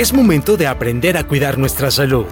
[0.00, 2.24] Es momento de aprender a cuidar nuestra salud.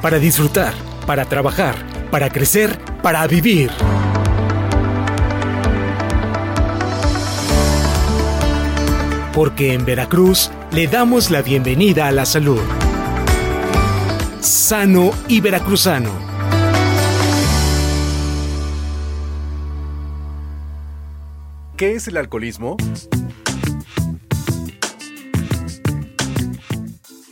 [0.00, 0.72] Para disfrutar,
[1.06, 1.74] para trabajar,
[2.10, 3.70] para crecer, para vivir.
[9.34, 12.62] Porque en Veracruz le damos la bienvenida a la salud.
[14.40, 16.08] Sano y veracruzano.
[21.76, 22.78] ¿Qué es el alcoholismo?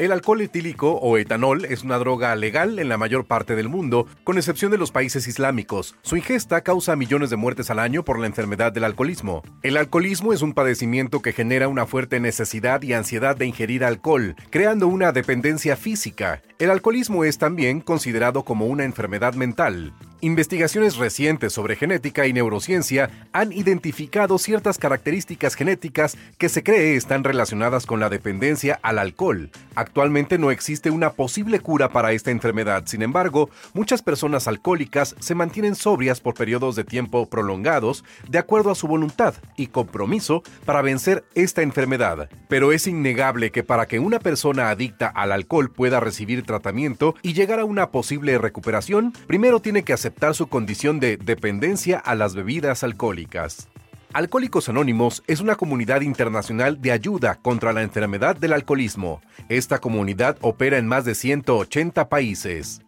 [0.03, 4.09] El alcohol etílico o etanol es una droga legal en la mayor parte del mundo,
[4.25, 5.95] con excepción de los países islámicos.
[6.03, 9.45] Su ingesta causa millones de muertes al año por la enfermedad del alcoholismo.
[9.63, 14.35] El alcoholismo es un padecimiento que genera una fuerte necesidad y ansiedad de ingerir alcohol,
[14.51, 16.43] creando una dependencia física.
[16.59, 19.95] El alcoholismo es también considerado como una enfermedad mental.
[20.25, 27.25] Investigaciones recientes sobre genética y neurociencia han identificado ciertas características genéticas que se cree están
[27.25, 29.51] relacionadas con la dependencia al alcohol.
[29.75, 35.35] Actualmente no existe una posible cura para esta enfermedad, sin embargo, muchas personas alcohólicas se
[35.35, 40.83] mantienen sobrias por periodos de tiempo prolongados de acuerdo a su voluntad y compromiso para
[40.83, 42.31] vencer esta enfermedad.
[42.47, 47.33] Pero es innegable que para que una persona adicta al alcohol pueda recibir tratamiento y
[47.33, 52.35] llegar a una posible recuperación, primero tiene que aceptar su condición de dependencia a las
[52.35, 53.69] bebidas alcohólicas.
[54.13, 59.23] Alcohólicos Anónimos es una comunidad internacional de ayuda contra la enfermedad del alcoholismo.
[59.49, 62.83] Esta comunidad opera en más de 180 países.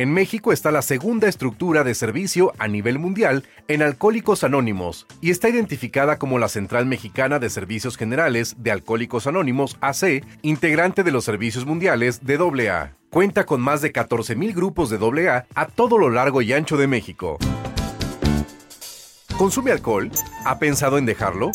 [0.00, 5.30] En México está la segunda estructura de servicio a nivel mundial en Alcohólicos Anónimos y
[5.30, 11.12] está identificada como la Central Mexicana de Servicios Generales de Alcohólicos Anónimos AC, integrante de
[11.12, 12.96] los servicios mundiales de AA.
[13.10, 16.86] Cuenta con más de 14.000 grupos de AA a todo lo largo y ancho de
[16.86, 17.36] México.
[19.36, 20.10] ¿Consume alcohol?
[20.46, 21.50] ¿Ha pensado en dejarlo?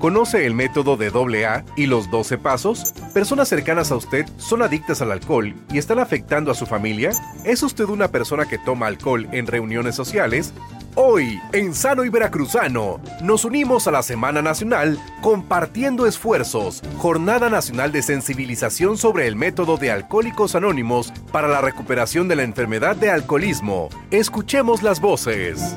[0.00, 2.94] ¿Conoce el método de AA y los 12 pasos?
[3.12, 7.10] ¿Personas cercanas a usted son adictas al alcohol y están afectando a su familia?
[7.44, 10.54] ¿Es usted una persona que toma alcohol en reuniones sociales?
[10.94, 17.92] Hoy, en Sano y Veracruzano, nos unimos a la Semana Nacional Compartiendo Esfuerzos, Jornada Nacional
[17.92, 23.10] de Sensibilización sobre el método de Alcohólicos Anónimos para la recuperación de la enfermedad de
[23.10, 23.90] alcoholismo.
[24.10, 25.76] Escuchemos las voces.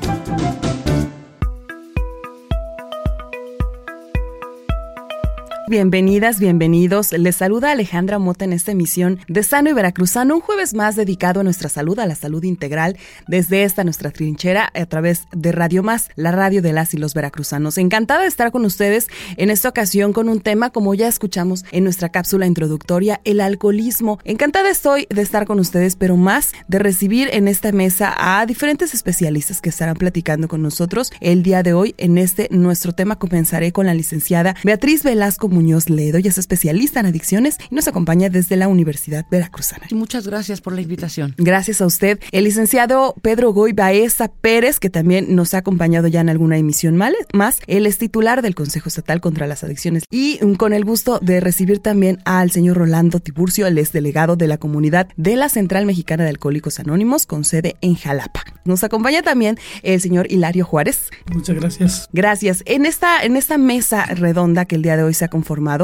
[5.66, 7.12] Bienvenidas, bienvenidos.
[7.12, 11.40] Les saluda Alejandra Mota en esta emisión de Sano y Veracruzano, un jueves más dedicado
[11.40, 12.98] a nuestra salud, a la salud integral,
[13.28, 17.14] desde esta nuestra trinchera a través de Radio Más, la radio de las y los
[17.14, 17.78] veracruzanos.
[17.78, 19.06] Encantada de estar con ustedes
[19.38, 24.18] en esta ocasión con un tema, como ya escuchamos en nuestra cápsula introductoria, el alcoholismo.
[24.24, 28.92] Encantada estoy de estar con ustedes, pero más de recibir en esta mesa a diferentes
[28.92, 33.18] especialistas que estarán platicando con nosotros el día de hoy en este nuestro tema.
[33.18, 37.88] Comenzaré con la licenciada Beatriz Velasco Muñoz Ledo, ella es especialista en adicciones y nos
[37.88, 39.86] acompaña desde la Universidad Veracruzana.
[39.92, 41.34] Muchas gracias por la invitación.
[41.38, 42.20] Gracias a usted.
[42.32, 46.96] El licenciado Pedro Goy Baeza Pérez, que también nos ha acompañado ya en alguna emisión
[46.96, 51.40] más, él es titular del Consejo Estatal contra las Adicciones y con el gusto de
[51.40, 55.86] recibir también al señor Rolando Tiburcio, él es delegado de la comunidad de la Central
[55.86, 58.42] Mexicana de Alcohólicos Anónimos con sede en Jalapa.
[58.64, 61.10] Nos acompaña también el señor Hilario Juárez.
[61.32, 62.08] Muchas gracias.
[62.12, 62.62] Gracias.
[62.66, 65.28] En esta, en esta mesa redonda que el día de hoy se ha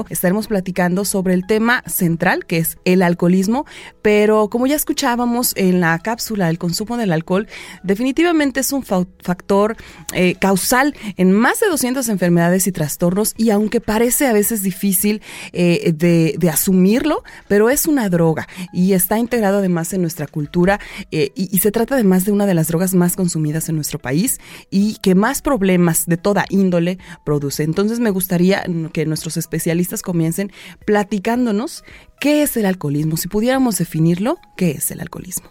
[0.09, 3.67] estaremos platicando sobre el tema central que es el alcoholismo,
[4.03, 7.47] pero como ya escuchábamos en la cápsula, el consumo del alcohol
[7.83, 9.77] definitivamente es un factor
[10.15, 15.23] eh, causal en más de 200 enfermedades y trastornos y aunque parece a veces difícil
[15.53, 20.81] eh, de, de, asumirlo, pero es una droga y está integrado además en nuestra cultura
[21.11, 23.99] eh, y, y se trata además de una de las drogas más consumidas en nuestro
[23.99, 27.63] país y que más problemas de toda índole produce.
[27.63, 30.53] Entonces me gustaría que nuestros especialistas comiencen
[30.85, 31.83] platicándonos
[32.21, 33.17] qué es el alcoholismo.
[33.17, 35.51] Si pudiéramos definirlo, ¿qué es el alcoholismo?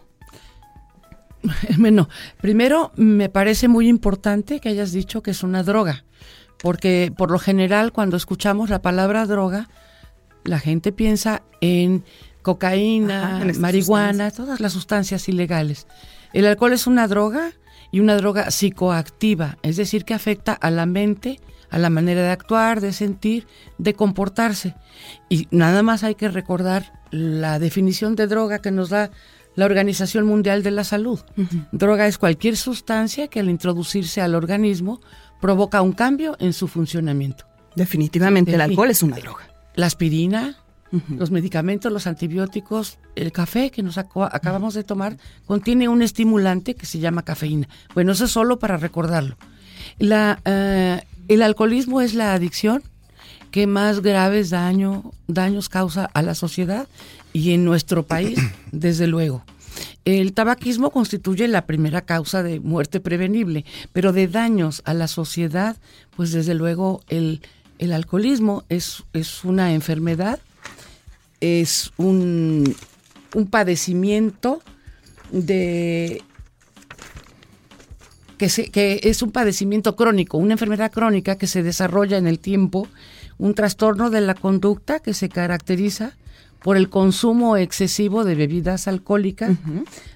[1.78, 2.10] Bueno,
[2.42, 6.04] primero me parece muy importante que hayas dicho que es una droga,
[6.62, 9.70] porque por lo general cuando escuchamos la palabra droga,
[10.44, 12.04] la gente piensa en
[12.42, 15.88] cocaína, marihuana, todas las sustancias ilegales.
[16.34, 17.52] El alcohol es una droga
[17.92, 22.30] y una droga psicoactiva, es decir, que afecta a la mente, a la manera de
[22.30, 24.76] actuar, de sentir, de comportarse.
[25.30, 29.12] Y nada más hay que recordar la definición de droga que nos da
[29.56, 31.20] la Organización Mundial de la Salud.
[31.72, 35.02] Droga es cualquier sustancia que al introducirse al organismo
[35.42, 37.46] provoca un cambio en su funcionamiento.
[37.76, 39.50] Definitivamente el alcohol es una droga.
[39.76, 40.58] La aspirina,
[41.10, 46.86] los medicamentos, los antibióticos, el café que nos acabamos de tomar contiene un estimulante que
[46.86, 47.68] se llama cafeína.
[47.94, 49.38] Bueno, eso es solo para recordarlo.
[49.98, 52.84] La, eh, el alcoholismo es la adicción
[53.52, 56.88] que más graves daño, daños causa a la sociedad
[57.34, 58.40] y en nuestro país,
[58.72, 59.44] desde luego.
[60.06, 65.78] El tabaquismo constituye la primera causa de muerte prevenible, pero de daños a la sociedad,
[66.16, 67.42] pues desde luego el,
[67.78, 70.40] el alcoholismo es, es una enfermedad,
[71.42, 72.76] es un,
[73.36, 74.62] un padecimiento
[75.32, 76.24] de
[78.40, 82.40] que, se, que es un padecimiento crónico, una enfermedad crónica que se desarrolla en el
[82.40, 82.88] tiempo,
[83.38, 86.14] un trastorno de la conducta que se caracteriza
[86.64, 89.52] por el consumo excesivo de bebidas alcohólicas,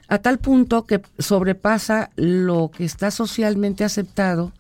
[0.08, 4.52] a tal punto que sobrepasa lo que está socialmente aceptado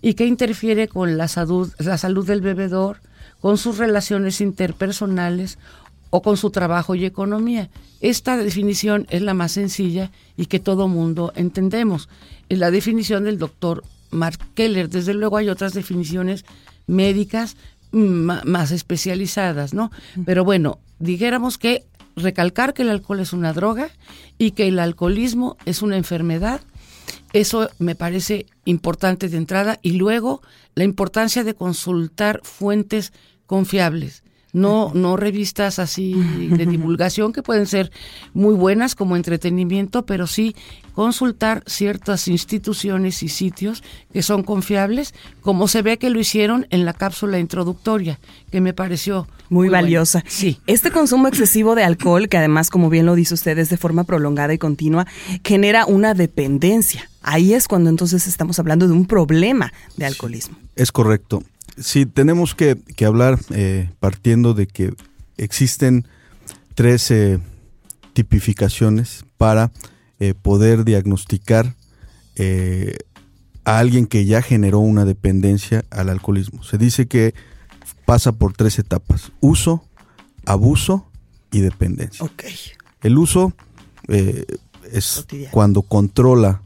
[0.00, 3.00] y que interfiere con la salud, la salud del bebedor,
[3.40, 5.58] con sus relaciones interpersonales
[6.10, 7.70] o con su trabajo y economía.
[8.00, 12.08] Esta definición es la más sencilla y que todo mundo entendemos.
[12.48, 14.88] Es la definición del doctor Mark Keller.
[14.88, 16.44] Desde luego hay otras definiciones
[16.86, 17.56] médicas
[17.90, 19.90] más especializadas, ¿no?
[20.26, 21.84] Pero bueno, dijéramos que
[22.16, 23.90] recalcar que el alcohol es una droga
[24.36, 26.60] y que el alcoholismo es una enfermedad,
[27.32, 30.42] eso me parece importante de entrada y luego
[30.74, 33.12] la importancia de consultar fuentes
[33.46, 34.22] confiables
[34.52, 37.90] no, no revistas así de divulgación que pueden ser
[38.34, 40.54] muy buenas como entretenimiento, pero sí
[40.94, 46.84] consultar ciertas instituciones y sitios que son confiables, como se ve que lo hicieron en
[46.84, 48.18] la cápsula introductoria,
[48.50, 50.24] que me pareció muy, valiosa.
[50.26, 50.60] Sí.
[50.66, 54.04] Este consumo excesivo de alcohol, que además, como bien lo dice usted, es de forma
[54.04, 55.06] prolongada y continua,
[55.44, 57.08] genera una dependencia.
[57.22, 60.56] Ahí es cuando entonces estamos hablando de un problema de alcoholismo.
[60.76, 61.42] Es correcto.
[61.80, 64.94] Sí, tenemos que, hablar eh, partiendo de que
[65.36, 66.06] existen
[66.74, 67.38] tres eh,
[68.12, 69.70] tipificaciones para
[70.18, 71.74] eh, poder diagnosticar
[73.64, 76.62] a alguien que ya generó una dependencia al alcoholismo.
[76.62, 77.34] Se dice que
[78.04, 79.84] pasa por tres etapas, uso,
[80.46, 81.10] abuso
[81.50, 82.24] y dependencia.
[82.24, 82.54] Okay.
[83.02, 83.54] El uso
[84.06, 86.62] es cuando controla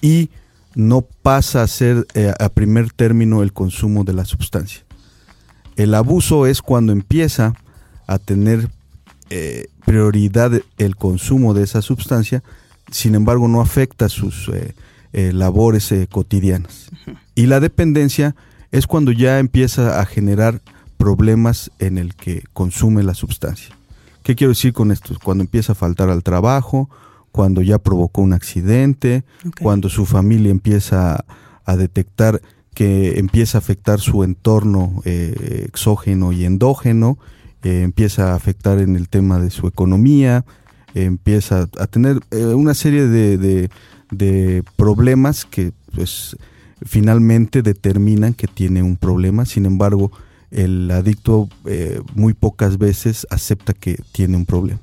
[0.00, 0.30] y
[0.74, 4.84] no pasa a ser eh, a primer término el consumo de la sustancia.
[5.76, 7.54] El abuso es cuando empieza
[8.06, 8.68] a tener
[9.30, 12.42] eh, prioridad el consumo de esa sustancia,
[12.90, 14.74] sin embargo no afecta sus eh,
[15.32, 16.90] labores cotidianas.
[17.34, 18.34] Y la dependencia
[18.72, 20.60] es cuando ya empieza a generar
[20.96, 23.74] problemas en el que consume la sustancia.
[24.22, 25.16] ¿Qué quiero decir con esto?
[25.22, 26.90] Cuando empieza a faltar al trabajo
[27.32, 29.24] cuando ya provocó un accidente,
[29.62, 31.24] cuando su familia empieza
[31.64, 32.42] a, detectar
[32.74, 37.18] que empieza a afectar su entorno eh, exógeno y endógeno,
[37.62, 40.44] eh, empieza a afectar en el tema de su economía,
[40.94, 43.68] empieza a tener eh, una serie de,
[44.10, 46.36] de, problemas que pues
[46.84, 50.10] finalmente determinan que tiene un problema, sin embargo
[50.50, 51.48] el adicto
[52.16, 54.80] muy pocas veces acepta que tiene un problema.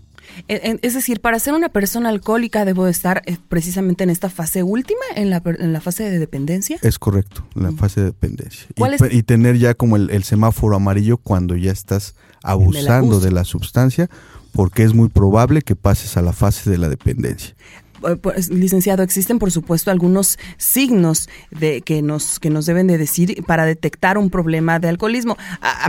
[0.48, 5.02] Es decir, para ser una persona alcohólica debo estar eh, precisamente en esta fase última,
[5.16, 6.78] en la, en la fase de dependencia.
[6.82, 7.78] Es correcto, en la mm.
[7.78, 8.68] fase de dependencia.
[9.12, 14.10] Y, tener ya como el, semáforo amarillo cuando ya estás abusando de la sustancia,
[14.52, 17.56] porque es muy probable que pases a la fase de la dependencia.
[18.08, 22.98] Eh, pues, licenciado, existen por supuesto algunos signos de que nos que nos deben de
[22.98, 25.38] decir para detectar un problema de alcoholismo,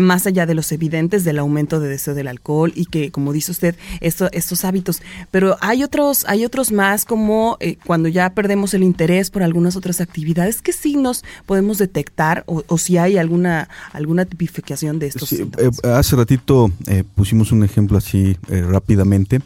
[0.00, 3.52] más allá de los evidentes del aumento de deseo del alcohol y que, como dice
[3.52, 5.02] usted, esto, estos hábitos.
[5.30, 9.76] Pero hay otros hay otros más como eh, cuando ya perdemos el interés por algunas
[9.76, 10.62] otras actividades.
[10.62, 16.16] ¿Qué signos podemos detectar o, si hay alguna alguna tipificación de estos sí, eh, hace
[16.16, 16.70] ratito
[17.14, 19.40] pusimos un ejemplo así rápidamente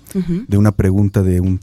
[0.46, 1.58] de una pregunta de un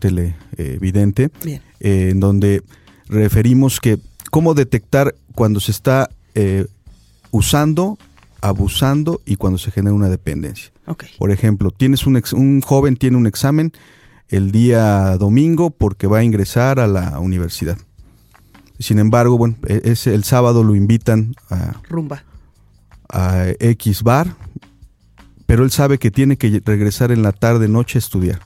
[1.02, 2.64] eh, en donde
[3.08, 4.00] referimos que
[4.32, 6.66] cómo detectar cuando se está eh,
[7.32, 7.98] usando,
[8.42, 10.72] abusando y cuando se genera una dependencia.
[11.18, 13.72] Por ejemplo, tienes un, un joven tiene un examen
[14.30, 17.78] el día domingo porque va a ingresar a la universidad.
[18.80, 22.24] Sin embargo, bueno, e, es, el sábado lo invitan a rumba
[23.10, 24.36] a X bar,
[25.46, 28.42] pero él sabe que tiene que regresar en la tarde noche a estudiar.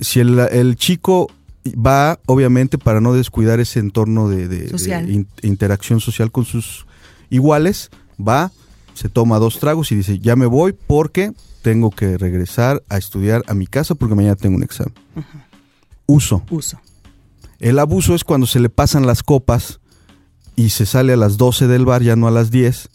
[0.00, 1.30] Si el, el, chico
[1.66, 6.86] va obviamente para no descuidar ese entorno de, interacción social con sus
[7.30, 8.52] iguales, va,
[8.94, 13.42] se toma dos tragos y dice, ya me voy porque tengo que regresar a estudiar
[13.46, 14.94] a mi casa porque mañana tengo un examen.
[16.06, 16.42] Uso.
[16.50, 16.80] Uso.
[17.58, 19.80] El abuso es cuando se le pasan las copas
[20.56, 22.88] y se sale a las 12 del bar, ya no a las 10,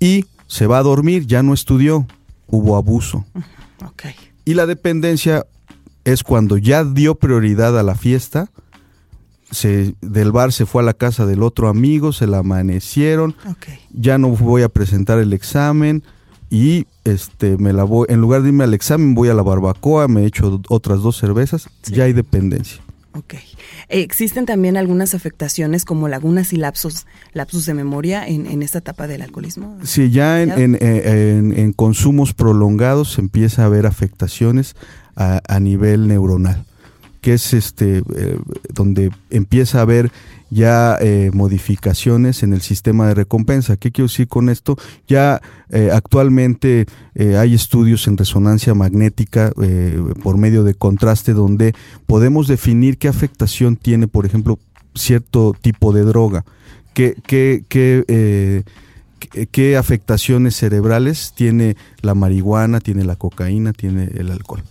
[0.00, 2.06] y se va a dormir, ya no estudió,
[2.46, 3.24] hubo abuso.
[4.44, 5.46] Y la dependencia
[6.12, 8.50] es cuando ya dio prioridad a la fiesta
[9.50, 13.34] se, del bar se fue a la casa del otro amigo, se la amanecieron,
[13.92, 16.02] ya no voy a presentar el examen
[16.50, 20.08] y este me la voy, en lugar de irme al examen voy a la barbacoa,
[20.08, 22.82] me echo otras dos cervezas, ya hay dependencia.
[23.14, 23.34] Ok.
[23.88, 29.22] ¿Existen también algunas afectaciones como lagunas y lapsos, lapsos de memoria en, esta etapa del
[29.22, 29.78] alcoholismo?
[29.82, 34.76] Sí, ya en, en, consumos prolongados se empieza a haber afectaciones
[35.18, 36.64] a, nivel neuronal
[37.20, 38.38] que es este eh,
[38.72, 40.12] donde empieza a haber
[40.50, 43.76] ya eh, modificaciones en el sistema de recompensa.
[43.76, 44.78] ¿Qué quiero decir con esto?
[45.08, 46.86] Ya eh, actualmente
[47.36, 49.52] hay estudios en resonancia magnética
[50.22, 51.74] por medio de contraste donde
[52.06, 54.58] podemos definir qué afectación tiene, por ejemplo,
[54.94, 56.44] cierto tipo de droga.
[56.94, 58.64] ¿Qué, qué, qué,
[59.50, 64.62] qué afectaciones cerebrales tiene la marihuana, tiene la cocaína, tiene el alcohol?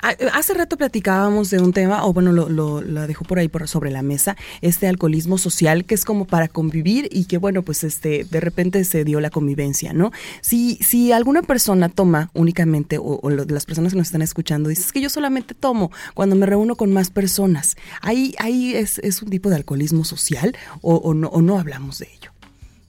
[0.00, 3.66] Ah, hace rato platicábamos de un tema, o bueno, lo, lo, dejó por ahí por
[3.66, 7.82] sobre la mesa, este alcoholismo social que es como para convivir y que bueno, pues
[7.82, 10.12] este de repente se dio la convivencia, ¿no?
[10.40, 14.92] Si, si alguna persona toma únicamente, o, o las personas que nos están escuchando, dices
[14.92, 19.30] que yo solamente tomo cuando me reúno con más personas, ahí, ahí es, es un
[19.30, 22.30] tipo de alcoholismo social o, o, no, o no hablamos de ello.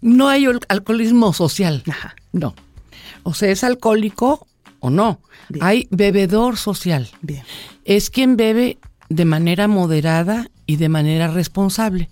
[0.01, 1.83] No hay alcoholismo social.
[1.89, 2.15] Ajá.
[2.31, 2.55] No.
[3.23, 4.47] O sea, es alcohólico
[4.79, 5.19] o no.
[5.62, 7.09] Hay bebedor social.
[7.21, 7.43] Bien.
[7.86, 8.77] Es quien bebe
[9.09, 12.09] de manera moderada y de manera responsable,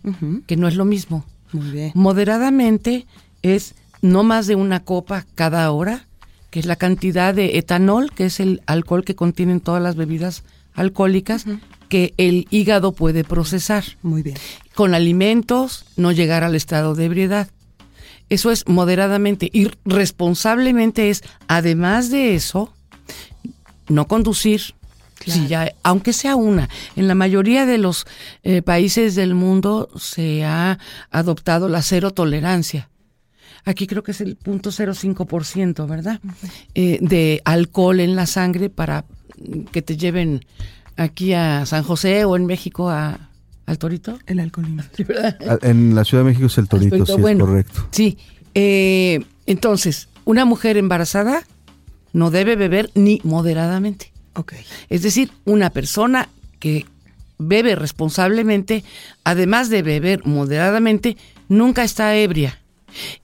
[0.48, 1.26] que no es lo mismo.
[1.52, 1.92] Muy bien.
[1.94, 3.06] Moderadamente
[3.44, 6.08] es no más de una copa cada hora,
[6.50, 10.44] que es la cantidad de etanol, que es el alcohol que contienen todas las bebidas
[10.74, 11.46] alcohólicas,
[11.90, 13.84] que el hígado puede procesar.
[14.02, 14.38] Muy bien.
[14.76, 17.50] Con alimentos, no llegar al estado de ebriedad.
[18.30, 19.50] Eso es moderadamente.
[19.52, 22.74] Y responsablemente es, además de eso,
[23.88, 24.62] no conducir.
[25.26, 28.06] Si ya, aunque sea una, en la mayoría de los
[28.44, 30.78] eh, países del mundo se ha
[31.10, 32.90] adoptado la cero tolerancia.
[33.66, 36.22] Aquí creo que es el punto 0,5%, ¿verdad?
[36.76, 39.04] Eh, de alcohol en la sangre para
[39.72, 40.46] que te lleven
[40.96, 43.30] aquí a San José o en México a,
[43.68, 44.18] ¿Al torito?
[44.26, 44.82] El alcoholismo.
[45.48, 47.88] Ah, en la Ciudad de México es el torito, sí, es correcto.
[47.92, 48.18] Sí.
[48.54, 51.44] Eh, entonces, una mujer embarazada
[52.14, 54.12] no debe beber ni moderadamente.
[54.36, 54.54] Ok.
[54.90, 56.86] Es decir, una persona que
[57.38, 58.86] bebe responsablemente,
[59.26, 61.18] además de beber moderadamente,
[61.50, 62.60] nunca está ebria.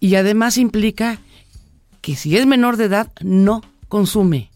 [0.01, 1.19] Y además implica
[2.01, 4.51] que si es menor de edad, no consume.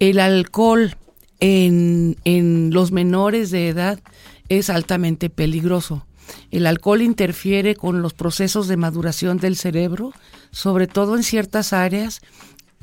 [0.00, 0.96] El alcohol
[1.38, 4.00] en, en los menores de edad
[4.48, 6.06] es altamente peligroso.
[6.50, 10.12] El alcohol interfiere con los procesos de maduración del cerebro,
[10.50, 12.20] sobre todo en ciertas áreas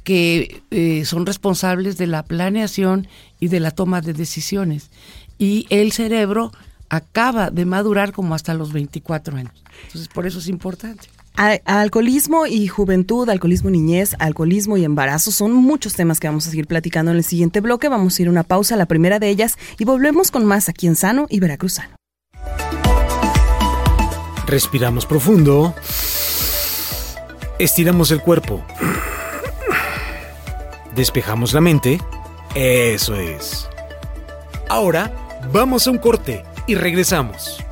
[0.04, 3.08] que eh, son responsables de la planeación
[3.40, 4.90] y de la toma de decisiones.
[5.38, 6.52] Y el cerebro
[6.90, 9.64] acaba de madurar como hasta los 24 años.
[9.88, 15.94] Entonces, por eso es importante alcoholismo y juventud, alcoholismo niñez, alcoholismo y embarazo son muchos
[15.94, 17.90] temas que vamos a seguir platicando en el siguiente bloque.
[17.90, 20.88] Vamos a ir a una pausa, la primera de ellas, y volvemos con más aquí
[20.88, 21.96] en Sano y Veracruzano.
[24.48, 25.74] Respiramos profundo.
[27.58, 28.64] Estiramos el cuerpo.
[30.96, 32.00] Despejamos la mente.
[32.54, 33.68] Eso es.
[34.70, 35.12] Ahora
[35.52, 37.64] vamos a un corte y regresamos.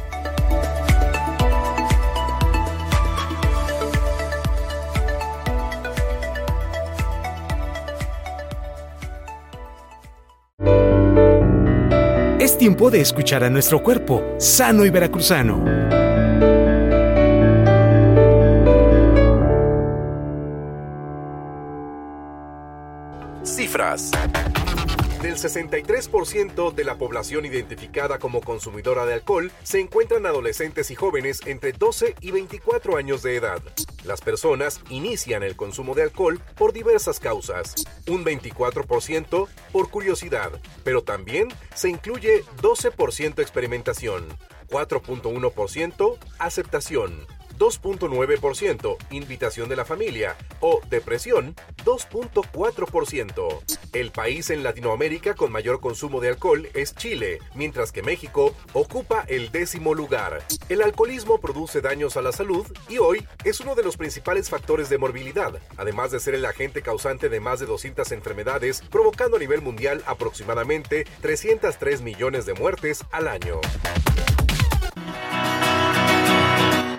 [12.57, 15.63] Tiempo de escuchar a nuestro cuerpo, sano y veracruzano.
[23.43, 24.11] Cifras.
[25.33, 31.41] Del 63% de la población identificada como consumidora de alcohol se encuentran adolescentes y jóvenes
[31.47, 33.59] entre 12 y 24 años de edad.
[34.03, 37.73] Las personas inician el consumo de alcohol por diversas causas,
[38.07, 40.51] un 24% por curiosidad,
[40.83, 44.27] pero también se incluye 12% experimentación,
[44.69, 47.25] 4.1% aceptación,
[47.57, 51.55] 2.9%, invitación de la familia o depresión
[51.85, 53.63] 2.4%.
[53.93, 59.23] El país en Latinoamérica con mayor consumo de alcohol es Chile, mientras que México ocupa
[59.27, 60.43] el décimo lugar.
[60.69, 64.89] El alcoholismo produce daños a la salud y hoy es uno de los principales factores
[64.89, 69.39] de morbilidad, además de ser el agente causante de más de 200 enfermedades, provocando a
[69.39, 73.61] nivel mundial aproximadamente 303 millones de muertes al año.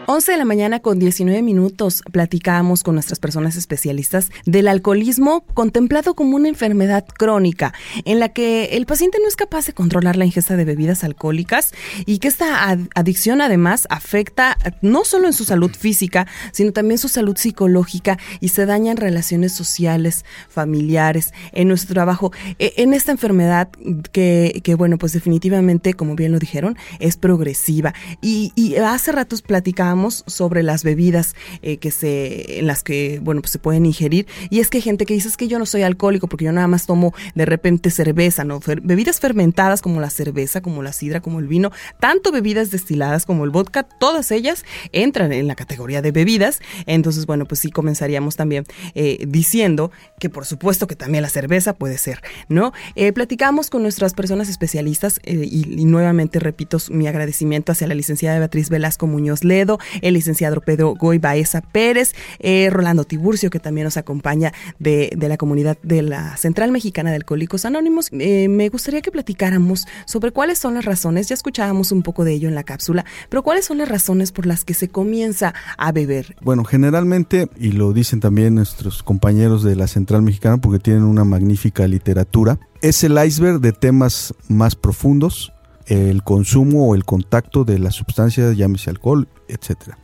[0.07, 6.15] 11 de la mañana con 19 minutos platicamos con nuestras personas especialistas del alcoholismo contemplado
[6.15, 7.73] como una enfermedad crónica
[8.05, 11.73] en la que el paciente no es capaz de controlar la ingesta de bebidas alcohólicas
[12.05, 17.09] y que esta adicción además afecta no solo en su salud física, sino también su
[17.09, 23.71] salud psicológica y se dañan relaciones sociales, familiares, en nuestro trabajo, e, en esta enfermedad
[24.13, 27.95] que, que bueno, pues definitivamente, como bien lo dijeron, es progresiva.
[28.21, 29.94] Y, y hace ratos platicábamos
[30.27, 34.27] sobre las bebidas eh, que se, en las que, bueno, pues se pueden ingerir.
[34.51, 36.53] Y es que hay gente que dice es que yo no soy alcohólico porque yo
[36.53, 38.61] nada más tomo de repente cerveza, ¿no?
[38.83, 41.71] bebidas fermentadas como la cerveza, como la sidra, como el vino,
[42.01, 46.61] tanto bebidas destiladas como el vodka, todas ellas entran en la categoría de bebidas.
[46.87, 51.75] Entonces, bueno, pues sí comenzaríamos también eh, diciendo que por supuesto que también la cerveza
[51.75, 52.73] puede ser, ¿no?
[52.95, 58.39] Eh, platicamos con nuestras personas especialistas y, y nuevamente repito mi agradecimiento hacia la licenciada
[58.39, 63.85] Beatriz Velasco Muñoz Ledo, el licenciado Pedro Goy Baeza Pérez, eh, Rolando Tiburcio, que también
[63.85, 68.11] nos acompaña de, la comunidad de la Central Mexicana de Alcohólicos Anónimos.
[68.13, 72.33] Eh, me gustaría que platicáramos sobre cuáles son las razones, ya escuchábamos un poco de
[72.33, 75.93] ello en la cápsula, pero cuáles son las razones por las que se comienza a
[75.93, 76.37] beber.
[76.43, 81.25] Bueno, generalmente, y lo dicen también nuestros compañeros de la Central Mexicana, porque tienen una
[81.25, 85.54] magnífica literatura, es el iceberg de temas más profundos
[85.87, 89.99] el consumo o el contacto de la sustancia, llámese alcohol, etcétera.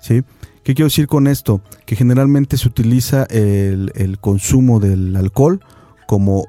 [0.00, 0.22] ¿Sí?
[0.62, 1.62] ¿Qué quiero decir con esto?
[1.86, 5.64] Que generalmente se utiliza el, consumo del alcohol
[6.06, 6.46] como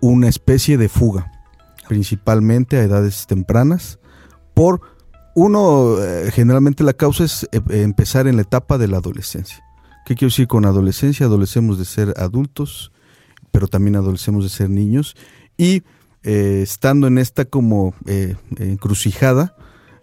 [0.00, 1.32] una especie de fuga,
[1.88, 3.98] principalmente a edades tempranas,
[4.54, 4.80] por
[5.34, 9.64] uno, eh, generalmente la causa es eh, empezar en la etapa de la adolescencia.
[10.06, 11.26] ¿Qué quiero decir con adolescencia?
[11.26, 12.92] Adolecemos de ser adultos,
[13.50, 15.16] pero también adolecemos de ser niños
[15.58, 15.82] y
[16.26, 19.54] eh, estando en esta como eh, encrucijada,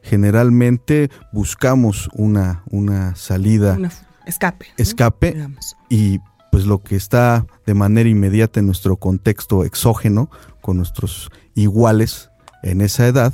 [0.02, 3.78] generalmente buscamos una, una salida.
[4.26, 4.68] escape.
[4.78, 5.48] Escape.
[5.90, 10.30] Y pues lo que está de manera inmediata en nuestro contexto exógeno,
[10.62, 12.30] con nuestros iguales
[12.64, 13.34] en esa edad,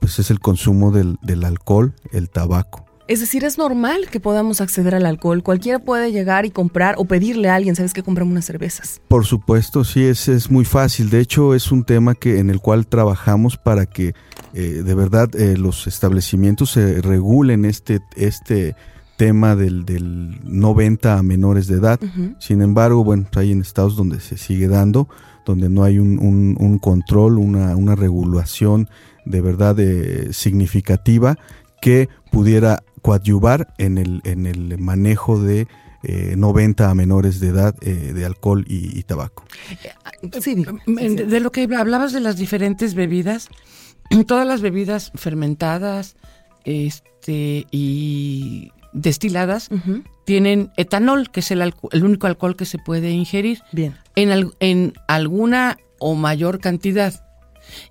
[0.00, 2.84] pues es el consumo del, del alcohol, el tabaco.
[3.06, 5.42] Es decir, es normal que podamos acceder al alcohol.
[5.42, 8.02] Cualquiera puede llegar y comprar o pedirle a alguien, ¿sabes qué?
[8.02, 9.02] Compramos unas cervezas.
[9.08, 11.10] Por supuesto, sí, es, es muy fácil.
[11.10, 14.14] De hecho, es un tema que en el cual trabajamos para que
[14.54, 18.74] eh, de verdad eh, los establecimientos se regulen este, este
[19.18, 22.00] tema del, del no venta a menores de edad.
[22.38, 25.08] Sin embargo, bueno, hay en estados donde se sigue dando,
[25.44, 26.18] donde no hay un,
[26.58, 28.88] un, control, una, una regulación
[29.26, 31.38] de verdad eh, significativa
[31.80, 35.68] que pudiera coadyuvar en el, en el manejo de
[36.02, 39.44] 90 eh, a menores de edad eh, de alcohol y, tabaco.
[40.40, 43.50] Sí, de, lo que hablabas de las diferentes bebidas,
[44.26, 46.16] todas las bebidas fermentadas
[46.64, 49.68] este, y destiladas
[50.24, 53.60] tienen etanol, que es el, el, único alcohol que se puede ingerir.
[53.72, 53.98] Bien.
[54.16, 57.22] En, en alguna o mayor cantidad.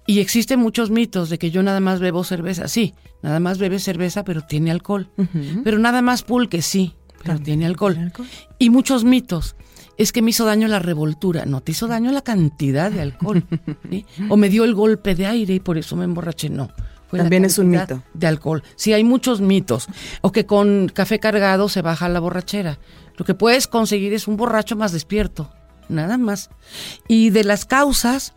[0.08, 2.68] Y existen muchos mitos de que yo nada más bebo cerveza.
[2.68, 5.10] Sí, nada más bebe cerveza, pero tiene alcohol.
[5.64, 8.12] Pero nada más pulque, sí, pero tiene alcohol.
[8.60, 9.56] Y muchos mitos.
[9.98, 11.46] Es que me hizo daño la revoltura.
[11.46, 13.44] No, te hizo daño la cantidad de alcohol.
[14.30, 16.50] O me dio el golpe de aire y por eso me emborraché.
[16.50, 16.70] No.
[17.12, 18.04] También es un mito.
[18.14, 18.64] De alcohol.
[18.76, 19.88] Sí, hay muchos mitos.
[20.22, 22.80] O que con café cargado se baja la borrachera.
[23.18, 25.52] Lo que puedes conseguir es un borracho más despierto.
[25.90, 26.50] Nada más.
[27.08, 28.34] Y de las causas,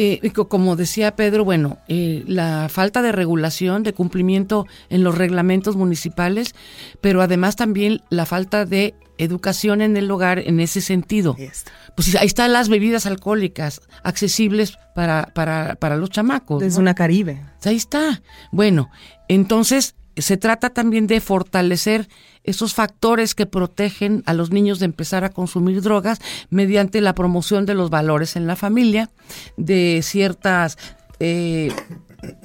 [0.00, 5.74] eh, como decía Pedro, bueno, eh, la falta de regulación, de cumplimiento en los reglamentos
[5.74, 6.54] municipales,
[7.00, 11.36] pero además también la falta de educación en el hogar en ese sentido.
[11.96, 16.62] Pues ahí están las bebidas alcohólicas accesibles para, para, para los chamacos.
[16.62, 17.44] Es una Caribe.
[17.64, 18.22] Ahí está.
[18.52, 18.90] Bueno,
[19.26, 22.08] entonces se trata también de fortalecer
[22.44, 27.66] esos factores que protegen a los niños de empezar a consumir drogas mediante la promoción
[27.66, 29.10] de los valores en la familia,
[29.56, 30.78] de ciertas...
[31.20, 31.72] Eh,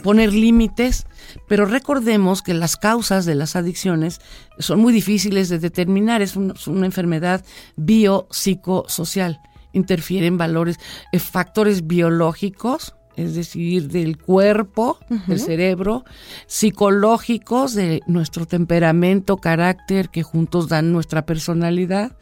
[0.03, 1.07] poner límites,
[1.47, 4.21] pero recordemos que las causas de las adicciones
[4.59, 7.43] son muy difíciles de determinar, es, una enfermedad
[7.75, 10.79] biopsicosocial, interfieren valores,
[11.11, 14.97] eh, factores biológicos, es decir, del cuerpo,
[15.27, 16.03] del cerebro,
[16.47, 22.15] psicológicos, de nuestro temperamento, carácter, que juntos dan nuestra personalidad,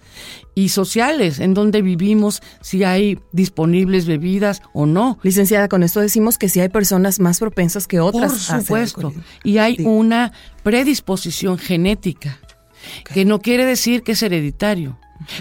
[0.55, 5.17] y sociales, en donde vivimos, si hay disponibles bebidas o no.
[5.23, 8.47] Licenciada, con esto decimos que si hay personas más propensas que otras.
[8.47, 12.39] Por supuesto, y hay una predisposición genética,
[13.13, 14.97] que no quiere decir que es hereditario.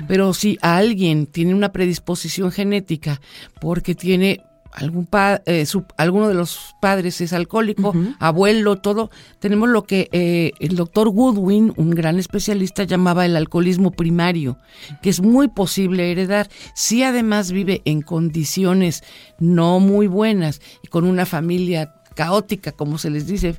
[0.06, 3.20] Pero si alguien tiene una predisposición genética
[3.60, 5.08] porque tiene algún
[5.46, 11.10] eh, alguno de los padres es alcohólico, abuelo, todo, tenemos lo que eh, el doctor
[11.10, 14.58] Goodwin, un gran especialista, llamaba el alcoholismo primario,
[15.02, 16.48] que es muy posible heredar.
[16.74, 19.02] Si además vive en condiciones
[19.38, 23.56] no muy buenas y con una familia caótica, como se les dice,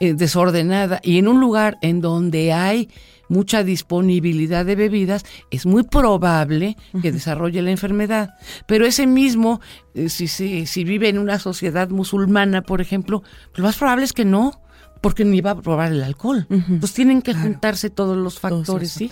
[0.00, 2.88] eh, desordenada, y en un lugar en donde hay
[3.28, 8.34] mucha disponibilidad de bebidas, es muy probable que desarrolle la enfermedad.
[8.66, 9.60] Pero ese mismo,
[9.94, 13.22] eh, si, si, si, vive en una sociedad musulmana, por ejemplo,
[13.54, 14.60] lo más probable es que no,
[15.04, 16.46] porque ni va a probar el alcohol.
[16.80, 19.10] Pues tienen que juntarse todos los factores, ¿sí?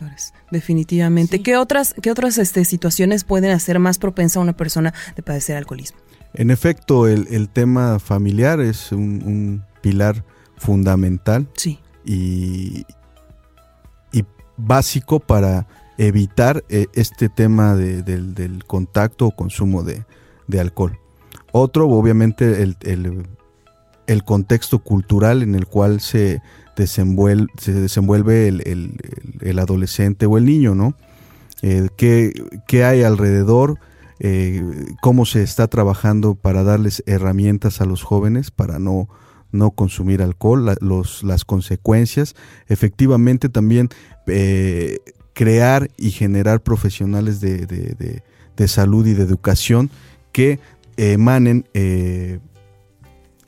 [0.51, 1.43] Definitivamente.
[1.43, 5.59] ¿Qué otras, qué otras este, situaciones pueden hacer más propensa a una persona de padecer
[5.59, 5.99] alcoholismo?
[6.33, 10.25] En efecto, el, tema familiar es un, pilar
[10.57, 11.47] fundamental.
[11.57, 11.79] Sí.
[12.07, 12.87] Y,
[14.67, 15.67] básico para
[15.99, 20.05] evitar eh, este tema del, contacto o consumo de,
[20.61, 20.99] alcohol.
[21.53, 26.43] Otro, obviamente, el, contexto cultural en el cual se
[26.77, 30.95] desenvuelve, se desenvuelve el, adolescente o el niño, ¿no?
[31.63, 33.79] Eh, ¿qué, hay alrededor?
[34.19, 34.63] Eh,
[35.01, 39.09] ¿Cómo se está trabajando para darles herramientas a los jóvenes para no
[39.53, 42.35] no consumir alcohol, los, las consecuencias,
[42.69, 43.89] efectivamente también
[44.27, 44.99] eh,
[45.35, 48.23] crear y generar profesionales de, de,
[48.69, 49.91] salud y de educación
[50.31, 50.61] que
[50.97, 52.39] emanen eh,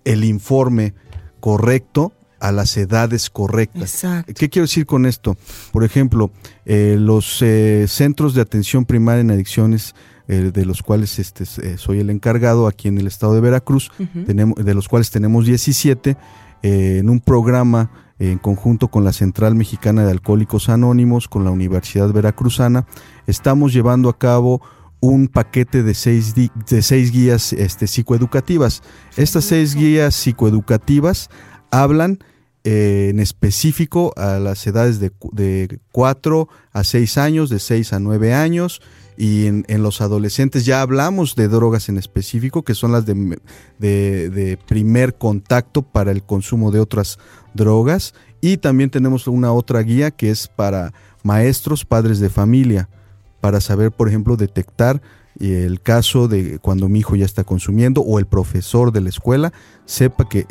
[0.05, 0.93] el informe
[1.39, 4.05] correcto a las edades correctas.
[4.35, 5.37] ¿Qué quiero decir con esto?
[5.73, 6.33] Por ejemplo,
[6.67, 7.43] eh, los
[7.87, 9.95] centros de atención primaria en adicciones
[10.27, 13.91] eh, de los cuales este, eh, soy el encargado aquí en el estado de Veracruz,
[14.27, 16.17] tenemos, de los cuales tenemos 17,
[16.63, 21.51] eh, en un programa en conjunto con la Central Mexicana de Alcohólicos Anónimos, con la
[21.51, 22.87] Universidad Veracruzana,
[23.27, 24.63] estamos llevando a cabo
[25.01, 28.83] un paquete de seis, de seis guías este, psicoeducativas.
[29.17, 31.29] Estas seis guías psicoeducativas
[31.71, 32.19] hablan
[32.65, 38.33] en específico a las edades de, de 4 a 6 años, de 6 a 9
[38.33, 38.81] años,
[39.17, 45.15] y en, los adolescentes ya hablamos de drogas en específico, que son las de, primer
[45.17, 47.19] contacto para el consumo de otras
[47.55, 48.15] drogas.
[48.41, 52.89] Y también tenemos una otra guía que es para maestros, padres de familia,
[53.41, 55.01] para saber, por ejemplo, detectar
[55.39, 59.53] el caso de cuando mi hijo ya está consumiendo o el profesor de la escuela
[59.85, 60.47] sepa que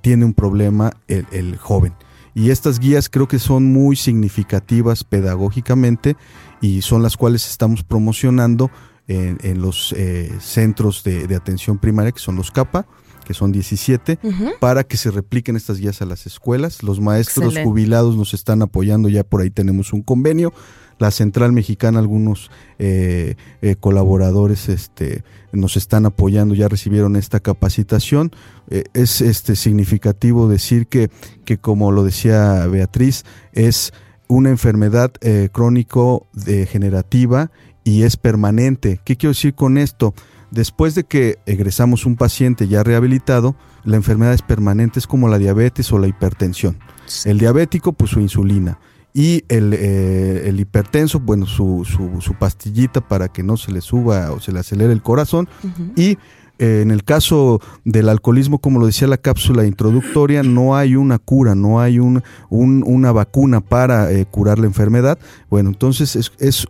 [0.00, 1.94] tiene un problema el joven.
[2.38, 6.16] Y estas guías creo que son muy significativas pedagógicamente
[6.60, 8.70] y son las cuales estamos promocionando
[9.08, 12.86] en, los eh, centros de, atención primaria, que son los CAPA,
[13.24, 14.18] que son 17,
[14.60, 16.82] para que se repliquen estas guías a las escuelas.
[16.82, 20.52] Los maestros jubilados nos están apoyando, ya por ahí tenemos un convenio.
[20.98, 28.32] La Central Mexicana, algunos eh, eh, colaboradores este, nos están apoyando, ya recibieron esta capacitación.
[28.68, 31.08] es este significativo decir que,
[31.44, 33.92] que, como lo decía Beatriz, es
[34.28, 37.50] una enfermedad eh, crónico-degenerativa
[37.84, 39.00] y es permanente.
[39.04, 40.14] ¿Qué quiero decir con esto?
[40.50, 45.38] Después de que egresamos un paciente ya rehabilitado, la enfermedad es permanente, es como la
[45.38, 46.78] diabetes o la hipertensión.
[47.24, 48.78] El diabético, pues su insulina.
[49.14, 54.40] Y el, eh, hipertenso, bueno, su, su, pastillita para que no se le suba o
[54.40, 55.48] se le acelere el corazón.
[55.96, 56.18] Y
[56.58, 61.18] eh, en el caso del alcoholismo, como lo decía la cápsula introductoria, no hay una
[61.18, 65.18] cura, no hay un, una vacuna para eh, curar la enfermedad.
[65.48, 66.66] Bueno, entonces es,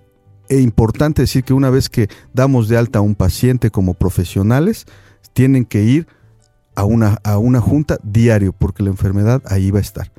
[0.50, 4.86] importante decir que una vez que damos de alta a un paciente como profesionales,
[5.32, 6.06] tienen que ir
[6.74, 10.12] a una, a una junta diario, porque la enfermedad ahí va a estar.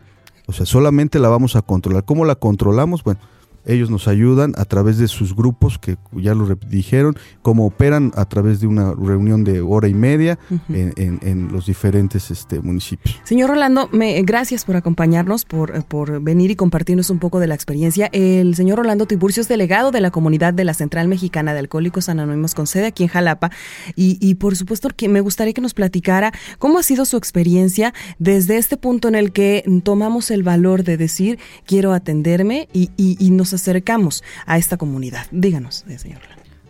[0.48, 2.06] O sea, solamente la vamos a controlar.
[2.06, 3.04] ¿Cómo la controlamos?
[3.04, 3.20] Bueno,
[3.66, 8.26] ellos nos ayudan a través de sus grupos, que ya lo dijeron, cómo operan a
[8.26, 13.20] través de una reunión de hora y media en, los diferentes este, municipios.
[13.24, 17.56] Señor Rolando, me, gracias por acompañarnos, por, por venir y compartirnos un poco de la
[17.56, 18.10] experiencia.
[18.12, 22.10] El señor Rolando Tiburcio es delegado de la comunidad de la Central Mexicana de Alcohólicos
[22.10, 23.52] Anónimos con sede aquí en Jalapa.
[23.96, 27.94] Y, y por supuesto que me gustaría que nos platicara cómo ha sido su experiencia
[28.18, 33.18] desde este punto en el que tomamos el valor de decir quiero atenderme y, y,
[33.20, 35.26] y nos acercamos a esta comunidad.
[35.32, 36.20] Díganos, eh, señor.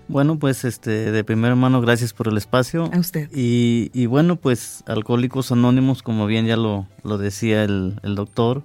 [0.10, 2.90] Bueno, pues este, de primera mano, gracias por el espacio.
[2.92, 3.30] A usted.
[3.32, 8.64] Y, bueno, pues Alcohólicos Anónimos, como bien ya lo, lo decía el, doctor,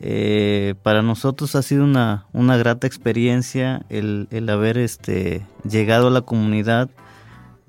[0.00, 6.10] eh, para nosotros ha sido una, una grata experiencia el, el, haber este, llegado a
[6.10, 6.90] la comunidad,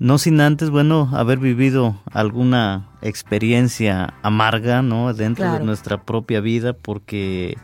[0.00, 5.14] no sin antes, bueno, haber vivido alguna experiencia amarga, ¿no?
[5.14, 7.56] Dentro de nuestra propia vida, porque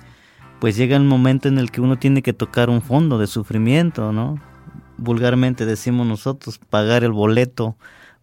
[0.63, 4.13] pues llega el momento en el que uno tiene que tocar un fondo de sufrimiento,
[4.13, 4.41] ¿no?
[4.97, 7.75] Vulgarmente decimos nosotros, pagar el boleto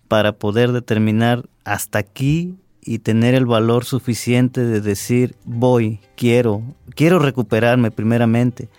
[0.08, 6.64] para poder determinar hasta aquí y tener el valor suficiente de decir voy, quiero,
[6.96, 8.70] quiero recuperarme primeramente,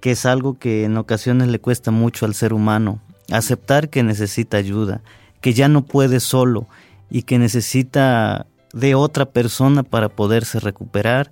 [0.00, 4.56] que es algo que en ocasiones le cuesta mucho al ser humano, aceptar que necesita
[4.56, 5.02] ayuda,
[5.42, 6.68] que ya no puede solo
[7.10, 11.30] y que necesita de otra persona para poderse recuperar.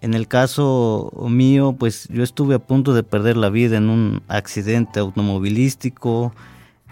[0.00, 4.22] En el caso mío, pues yo estuve a punto de perder la vida en un
[4.28, 6.32] accidente automovilístico.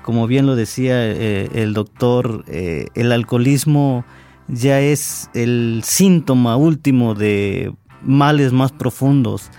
[0.03, 4.05] Como bien lo decía eh, el doctor, eh, el alcoholismo
[4.47, 9.51] ya es el síntoma último de males más profundos,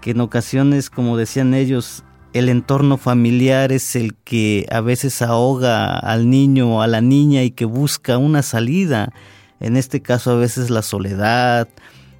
[0.00, 5.98] que en ocasiones, como decían ellos, el entorno familiar es el que a veces ahoga
[5.98, 9.12] al niño o a la niña y que busca una salida.
[9.58, 11.68] En este caso a veces la soledad,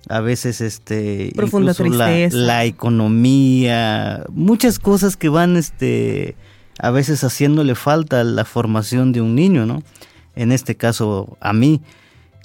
[0.09, 2.37] a veces este Profunda tristeza.
[2.37, 6.37] La, economía, muchas cosas que van este
[6.79, 9.83] a veces haciéndole falta a la formación de un niño, ¿no?
[10.35, 11.81] En este caso a mí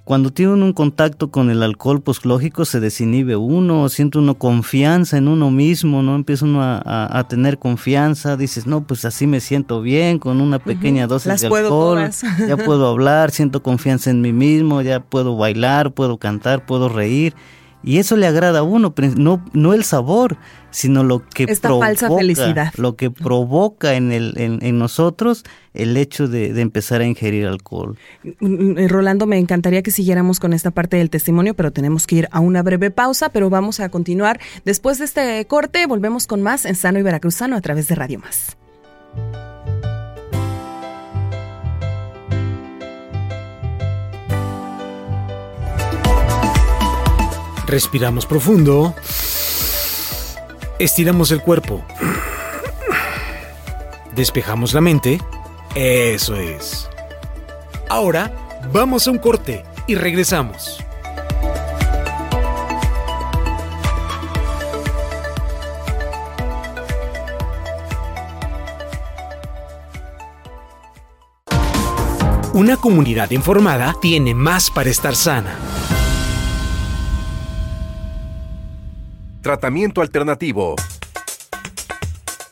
[0.03, 5.17] cuando tiene un contacto con el alcohol, pues lógico se desinhibe uno, siente uno confianza
[5.17, 6.15] en uno mismo, ¿no?
[6.15, 11.07] Empieza uno a, tener confianza, dices, no, pues así me siento bien, con una pequeña
[11.07, 12.09] dosis de alcohol,
[12.47, 17.35] ya puedo hablar, siento confianza en mí mismo, ya puedo bailar, puedo cantar, puedo reír.
[17.83, 20.37] Y eso le agrada a uno, no, no el sabor,
[20.69, 26.61] sino lo que provoca, lo que provoca en, el, en, nosotros el hecho de, de,
[26.61, 27.97] empezar a ingerir alcohol.
[28.23, 32.17] Mm, mm, Rolando, me encantaría que siguiéramos con esta parte del testimonio, pero tenemos que
[32.17, 34.39] ir a una breve pausa, pero vamos a continuar.
[34.63, 38.19] Después de este corte, volvemos con más en Sano y Veracruzano a través de Radio
[38.19, 38.57] Más.
[47.71, 48.93] Respiramos profundo.
[50.77, 51.81] Estiramos el cuerpo.
[54.13, 55.21] Despejamos la mente.
[55.73, 56.89] Eso es.
[57.87, 58.29] Ahora
[58.73, 60.83] vamos a un corte y regresamos.
[72.53, 75.55] Una comunidad informada tiene más para estar sana.
[79.41, 80.75] Tratamiento alternativo.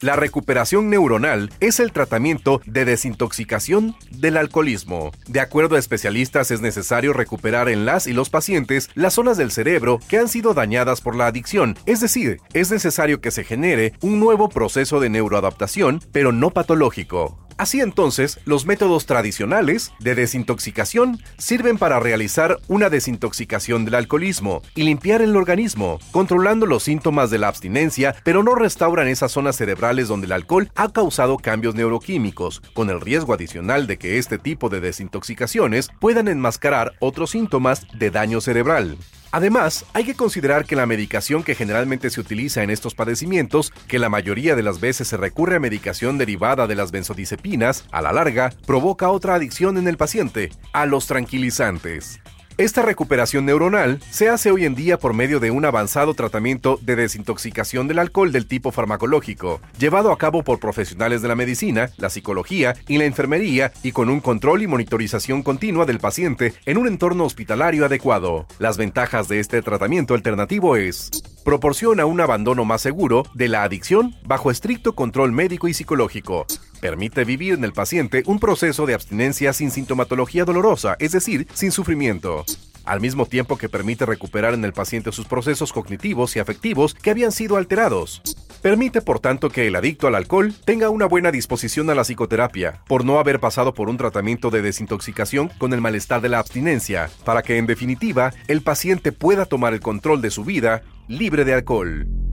[0.02, 5.12] La recuperación neuronal es el tratamiento de desintoxicación del alcoholismo.
[5.28, 9.52] De acuerdo a especialistas, es necesario recuperar en las y los pacientes las zonas del
[9.52, 13.94] cerebro que han sido dañadas por la adicción, es decir, es necesario que se genere
[14.02, 17.49] un nuevo proceso de neuroadaptación, pero no patológico.
[17.60, 24.84] Así entonces, los métodos tradicionales de desintoxicación sirven para realizar una desintoxicación del alcoholismo y
[24.84, 30.08] limpiar el organismo, controlando los síntomas de la abstinencia, pero no restauran esas zonas cerebrales
[30.08, 34.70] donde el alcohol ha causado cambios neuroquímicos, con el riesgo adicional de que este tipo
[34.70, 38.98] de desintoxicaciones puedan enmascarar otros síntomas de daño cerebral.
[39.32, 44.00] Además, hay que considerar que la medicación que generalmente se utiliza en estos padecimientos, que
[44.00, 48.12] la mayoría de las veces se recurre a medicación derivada de las benzodiazepinas, a la
[48.12, 52.22] larga provoca otra adicción en el paciente, a los tranquilizantes.
[52.60, 56.98] Esta recuperación neuronal se hace hoy en día por medio de un avanzado tratamiento de
[56.98, 62.10] desintoxicación del alcohol del tipo farmacológico, llevado a cabo por profesionales de la medicina, la
[62.10, 66.90] psicología y la enfermería y con un control y monitorización continua del paciente en un
[66.90, 68.46] entorno hospitalario adecuado.
[68.60, 71.12] Las ventajas de este tratamiento alternativo es
[71.50, 76.46] proporciona un abandono más seguro de la adicción bajo estricto control médico y psicológico.
[76.80, 81.72] Permite vivir en el paciente un proceso de abstinencia sin sintomatología dolorosa, es decir, sin
[81.72, 82.46] sufrimiento
[82.86, 87.12] al mismo tiempo que permite recuperar en el paciente sus procesos cognitivos y afectivos que
[87.12, 88.22] habían sido alterados.
[88.62, 92.82] Permite, por tanto, que el adicto al alcohol tenga una buena disposición a la psicoterapia,
[92.88, 97.10] por no haber pasado por un tratamiento de desintoxicación con el malestar de la abstinencia,
[97.24, 101.54] para que en definitiva el paciente pueda tomar el control de su vida libre de
[101.54, 102.29] alcohol.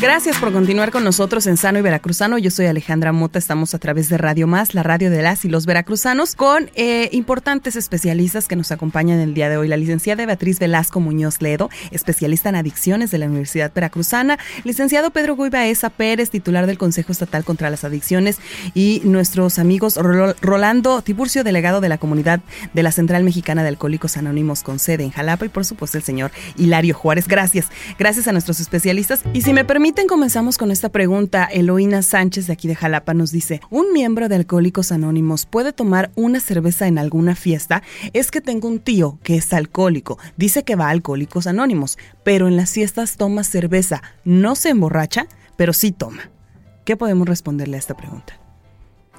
[0.00, 2.38] Gracias por continuar con nosotros en Sano y Veracruzano.
[2.38, 5.48] Yo soy Alejandra Mota, estamos a través de Radio Más, la radio de las y
[5.48, 9.66] los veracruzanos, con eh, importantes especialistas que nos acompañan el día de hoy.
[9.66, 15.34] La licenciada Beatriz Velasco Muñoz Ledo, especialista en adicciones de la Universidad Veracruzana, licenciado Pedro
[15.34, 18.38] Guy Baeza Pérez, titular del Consejo Estatal contra las Adicciones,
[18.74, 22.38] y nuestros amigos Rolando Tiburcio, delegado de la comunidad
[22.72, 26.04] de la Central Mexicana de Alcohólicos Anónimos con sede en Jalapa, y por supuesto el
[26.04, 27.26] señor Hilario Juárez.
[27.26, 27.66] Gracias,
[27.98, 29.22] gracias a nuestros especialistas.
[29.32, 31.44] Y si me permite, comenzamos con esta pregunta.
[31.44, 36.10] Eloína Sánchez de aquí de Jalapa nos dice, ¿un miembro de Alcohólicos Anónimos puede tomar
[36.14, 37.82] una cerveza en alguna fiesta?
[38.12, 42.48] Es que tengo un tío que es alcohólico, dice que va a Alcohólicos Anónimos, pero
[42.48, 46.30] en las fiestas toma cerveza, no se emborracha, pero sí toma.
[46.84, 48.34] ¿Qué podemos responderle a esta pregunta?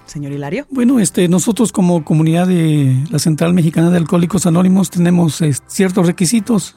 [0.05, 0.65] Señor Hilario.
[0.71, 6.75] Bueno, este, nosotros como comunidad de la Central Mexicana de Alcohólicos Anónimos tenemos ciertos requisitos.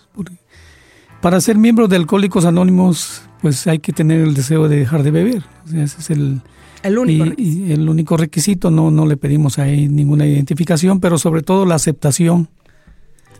[1.22, 5.12] Para ser miembro de Alcohólicos Anónimos, pues hay que tener el deseo de dejar de
[5.12, 5.44] beber.
[5.68, 6.40] ese es el,
[6.82, 7.72] el único, requisito.
[7.72, 8.70] el único requisito.
[8.72, 12.48] No, no le pedimos ahí ninguna identificación, pero sobre todo la aceptación.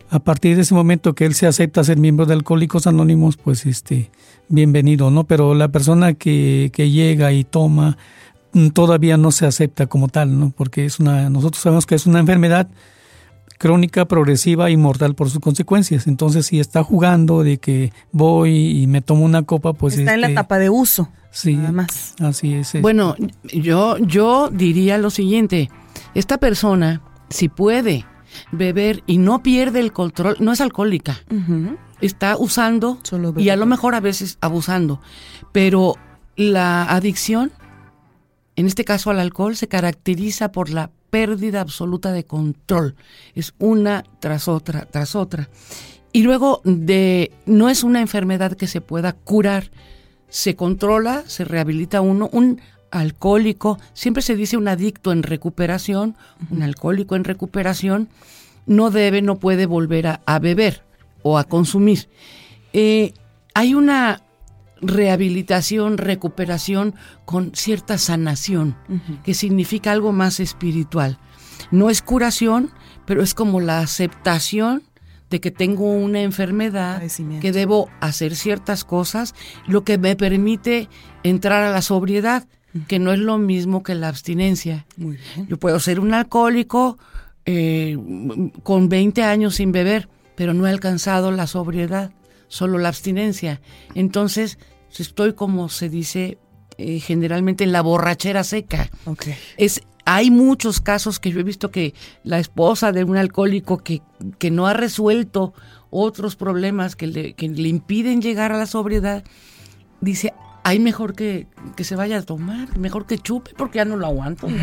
[0.09, 3.65] A partir de ese momento que él se acepta ser miembro de Alcohólicos Anónimos, pues
[3.65, 4.11] este,
[4.47, 5.25] bienvenido, ¿no?
[5.25, 7.97] Pero la persona que, que llega y toma
[8.53, 10.53] mm, todavía no se acepta como tal, ¿no?
[10.55, 12.69] Porque es una, nosotros sabemos que es una enfermedad
[13.63, 16.05] crónica, progresiva y mortal por sus consecuencias.
[16.07, 20.19] Entonces, si está jugando de que voy y me tomo una copa, pues está en
[20.19, 21.07] la este, etapa de uso.
[21.31, 22.13] Sí, nada más.
[22.19, 22.73] así es.
[22.81, 25.69] Bueno, yo yo diría lo siguiente:
[26.13, 28.05] esta persona, si puede
[28.51, 31.21] beber y no pierde el control, no es alcohólica,
[32.01, 34.99] está usando Solo y a lo mejor a veces abusando,
[35.53, 35.95] pero
[36.35, 37.53] la adicción,
[38.57, 42.95] en este caso al alcohol, se caracteriza por la pérdida absoluta de control.
[43.35, 45.47] Es una tras otra, tras otra.
[46.11, 49.69] Y luego de no es una enfermedad que se pueda curar,
[50.27, 56.15] se controla, se rehabilita uno, un alcohólico, siempre se dice un adicto en recuperación,
[56.49, 58.09] un alcohólico en recuperación,
[58.65, 60.81] no debe, no puede volver a, a beber
[61.21, 62.09] o a consumir.
[62.73, 63.13] Eh,
[63.53, 64.22] hay una
[64.83, 68.75] rehabilitación, recuperación con cierta sanación,
[69.23, 71.19] que significa algo más espiritual.
[71.71, 72.71] No es curación,
[73.05, 74.83] pero es como la aceptación
[75.29, 77.01] de que tengo una enfermedad,
[77.41, 79.33] que debo hacer ciertas cosas,
[79.65, 80.89] lo que me permite
[81.23, 82.47] entrar a la sobriedad,
[82.87, 84.85] que no es lo mismo que la abstinencia.
[84.95, 85.47] Muy bien.
[85.47, 86.97] Yo puedo ser un alcohólico
[87.45, 87.97] eh,
[88.63, 92.11] con 20 años sin beber, pero no he alcanzado la sobriedad,
[92.47, 93.59] solo la abstinencia.
[93.95, 94.59] Entonces,
[95.01, 96.37] estoy como se dice
[96.77, 98.89] eh, generalmente en la borrachera seca.
[99.57, 104.01] Es, hay muchos casos que yo he visto que la esposa de un alcohólico que,
[104.37, 105.53] que no ha resuelto
[105.89, 109.23] otros problemas que le, que le impiden llegar a la sobriedad,
[110.01, 113.95] dice, hay mejor que, que se vaya a tomar, mejor que chupe porque ya no
[113.95, 114.47] lo aguanto.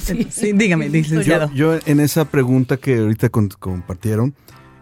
[0.30, 1.50] Sí, dígame, licenciado.
[1.54, 4.34] Yo, yo en esa pregunta que ahorita con- compartieron,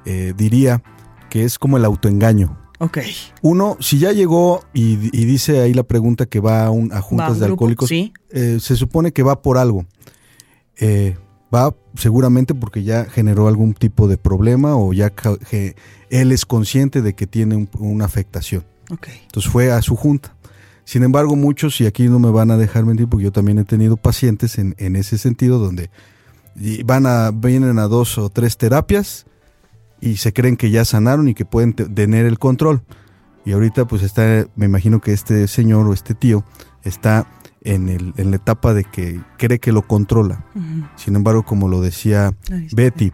[0.04, 0.82] eh, diría
[1.28, 2.58] que es como el autoengaño.
[2.82, 2.98] Ok.
[3.42, 7.00] Uno, si ya llegó y, y dice ahí la pregunta que va a, un- a
[7.02, 8.12] juntas un de grupo, alcohólicos, sí.
[8.30, 9.84] eh, se supone que va por algo.
[10.78, 11.16] Eh,
[11.54, 15.76] va seguramente porque ya generó algún tipo de problema o ya que
[16.08, 18.64] él es consciente de que tiene un- una afectación.
[18.90, 19.08] Ok.
[19.24, 20.34] Entonces fue a su junta.
[20.84, 23.64] Sin embargo, muchos, y aquí no me van a dejar mentir, porque yo también he
[23.64, 25.90] tenido pacientes en, en ese sentido, donde
[26.84, 29.26] van a, vienen a dos o tres terapias
[30.00, 32.82] y se creen que ya sanaron y que pueden te- tener el control.
[33.44, 36.44] Y ahorita pues está, me imagino que este señor o este tío
[36.84, 37.26] está
[37.62, 40.44] en, el, en la etapa de que cree que lo controla.
[40.96, 42.34] Sin embargo, como lo decía.
[42.72, 43.12] Betty,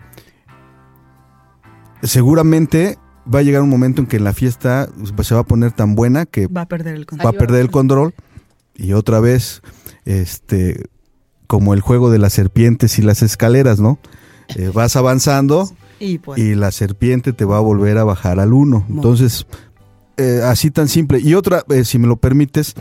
[2.02, 2.98] seguramente
[3.32, 5.94] va a llegar un momento en que la fiesta pues, se va a poner tan
[5.94, 7.28] buena que Va a perder el va control.
[7.34, 8.14] a perder el control
[8.74, 9.62] y otra vez
[10.04, 10.84] este
[11.46, 13.98] como el juego de las serpientes y las escaleras, ¿no?
[14.56, 15.68] Eh, vas avanzando
[15.98, 16.38] Y pues.
[16.38, 18.84] y la serpiente te va a volver a bajar al uno.
[18.88, 19.46] Muy Entonces,
[20.16, 21.20] eh, así tan simple.
[21.20, 22.74] Y otra, eh, si me lo permites,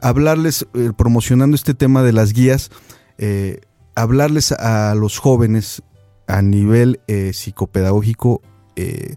[0.00, 2.70] hablarles, eh, promocionando este tema de las guías,
[3.94, 5.82] hablarles a los jóvenes
[6.26, 7.00] a nivel
[7.34, 8.40] psicopedagógico
[8.76, 9.16] eh,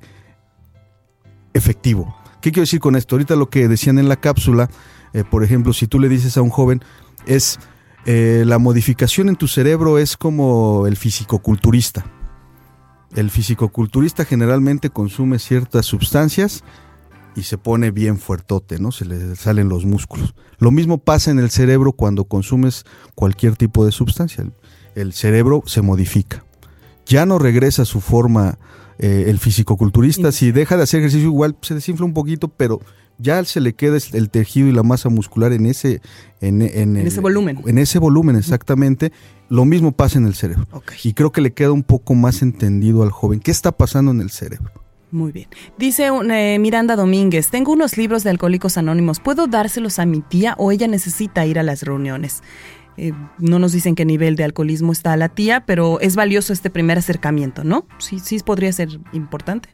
[1.53, 2.13] efectivo.
[2.41, 3.15] ¿Qué quiero decir con esto?
[3.15, 4.69] Ahorita lo que decían en la cápsula,
[5.31, 6.83] por ejemplo, si tú le dices a un joven,
[7.25, 7.59] es
[8.05, 12.03] la modificación en tu cerebro es como el fisicoculturista.
[13.15, 16.63] El fisicoculturista generalmente consume ciertas sustancias
[17.35, 18.91] y se pone bien fuertote, ¿no?
[18.91, 20.35] Se le salen los músculos.
[20.57, 24.45] Lo mismo pasa en el cerebro cuando consumes cualquier tipo de sustancia.
[24.95, 26.43] El, cerebro se modifica.
[27.05, 28.57] Ya no regresa a su forma
[28.99, 30.31] eh, el fisicoculturista.
[30.31, 32.79] Si deja de hacer ejercicio igual se desinfla un poquito, pero
[33.17, 36.01] ya se le queda el tejido y la masa muscular en ese
[36.41, 37.59] en, en el- ese volumen.
[37.65, 39.11] En ese volumen, exactamente.
[39.49, 40.67] Lo mismo pasa en el cerebro.
[41.03, 44.21] Y creo que le queda un poco más entendido al joven qué está pasando en
[44.21, 44.71] el cerebro.
[45.11, 45.47] Muy bien.
[45.77, 50.55] Dice eh, Miranda Domínguez, tengo unos libros de Alcohólicos Anónimos, ¿puedo dárselos a mi tía
[50.57, 52.41] o ella necesita ir a las reuniones?
[52.97, 56.69] Eh, no nos dicen qué nivel de alcoholismo está la tía, pero es valioso este
[56.71, 57.87] primer acercamiento, ¿no?
[57.99, 59.69] Sí, sí podría ser importante.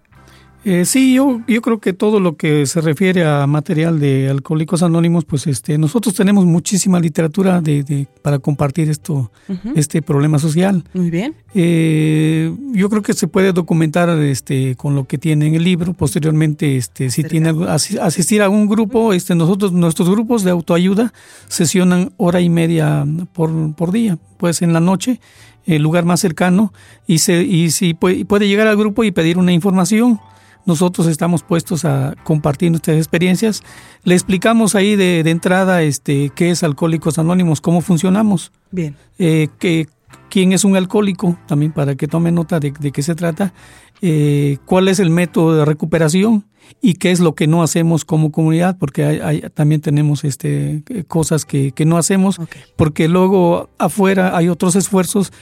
[0.66, 4.84] Eh, sí, yo, yo creo que todo lo que se refiere a material de Alcohólicos
[4.84, 9.32] Anónimos, pues este, nosotros tenemos muchísima literatura de, para compartir esto,
[9.76, 10.84] este problema social.
[10.93, 11.34] Muy bien.
[11.53, 15.93] Eh, yo creo que se puede documentar este, con lo que tiene en el libro.
[15.93, 21.14] Posteriormente, este, si tiene asistir a un grupo, este, nosotros, nuestros grupos de autoayuda
[21.47, 25.22] sesionan hora y media por, por día, pues en la noche
[25.66, 26.74] el lugar más cercano
[27.05, 30.20] y, se, y si puede, puede llegar al grupo y pedir una información
[30.66, 33.64] nosotros estamos puestos a compartir nuestras experiencias.
[34.03, 38.51] Le explicamos ahí de, entrada este, qué es Alcohólicos Anónimos, cómo funcionamos.
[38.72, 38.95] Bien.
[39.18, 39.88] Eh, que,
[40.30, 43.53] quién es un alcohólico, también para que tome nota de, qué se trata,
[44.01, 46.45] eh, cuál es el método de recuperación
[46.82, 51.45] y qué es lo que no hacemos como comunidad, porque hay, también tenemos este, cosas
[51.45, 52.39] que, no hacemos,
[52.76, 55.34] porque luego afuera hay otros esfuerzos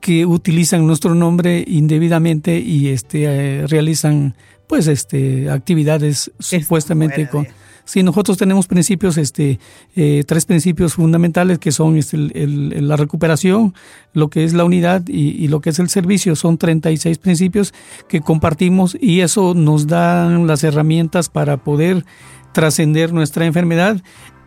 [0.00, 4.34] que utilizan nuestro nombre indebidamente y este, eh, realizan
[4.72, 7.46] pues este actividades supuestamente con
[7.84, 9.60] sí nosotros tenemos principios este
[9.94, 13.74] eh, tres principios fundamentales que son este, la recuperación
[14.14, 16.36] lo que es la unidad y, lo que es el servicio.
[16.36, 17.74] Son 36 principios
[18.08, 22.06] que compartimos y eso nos da las herramientas para poder
[22.52, 24.00] trascender nuestra enfermedad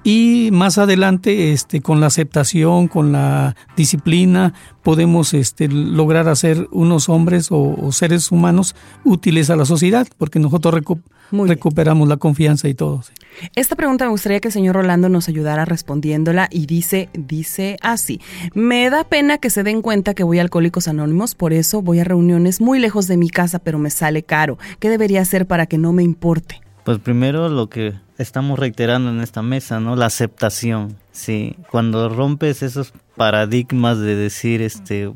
[0.06, 4.54] y más adelante este con la aceptación con la disciplina
[4.84, 10.76] podemos este lograr hacer unos hombres o, seres humanos útiles a la sociedad porque nosotros
[11.32, 13.02] recuperamos la confianza y todo
[13.56, 18.22] esta pregunta me gustaría que el señor Rolando nos ayudara respondiéndola y dice dice así
[18.54, 22.00] me da pena que se den cuenta que voy a Alcohólicos Anónimos por eso voy
[22.00, 24.60] a reuniones muy lejos de mi casa pero me sale caro.
[24.80, 29.22] Qué debería hacer para que no me importe pues primero lo que estamos reiterando en
[29.22, 29.96] esta mesa, ¿no?
[29.96, 31.56] La aceptación, sí.
[31.70, 35.14] Cuando rompes esos paradigmas de decir, este,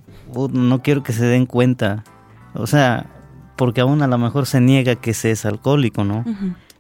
[0.52, 2.04] no quiero que se den cuenta,
[2.54, 3.08] o sea,
[3.56, 6.24] porque aún a lo mejor se niega que se es alcohólico, ¿no?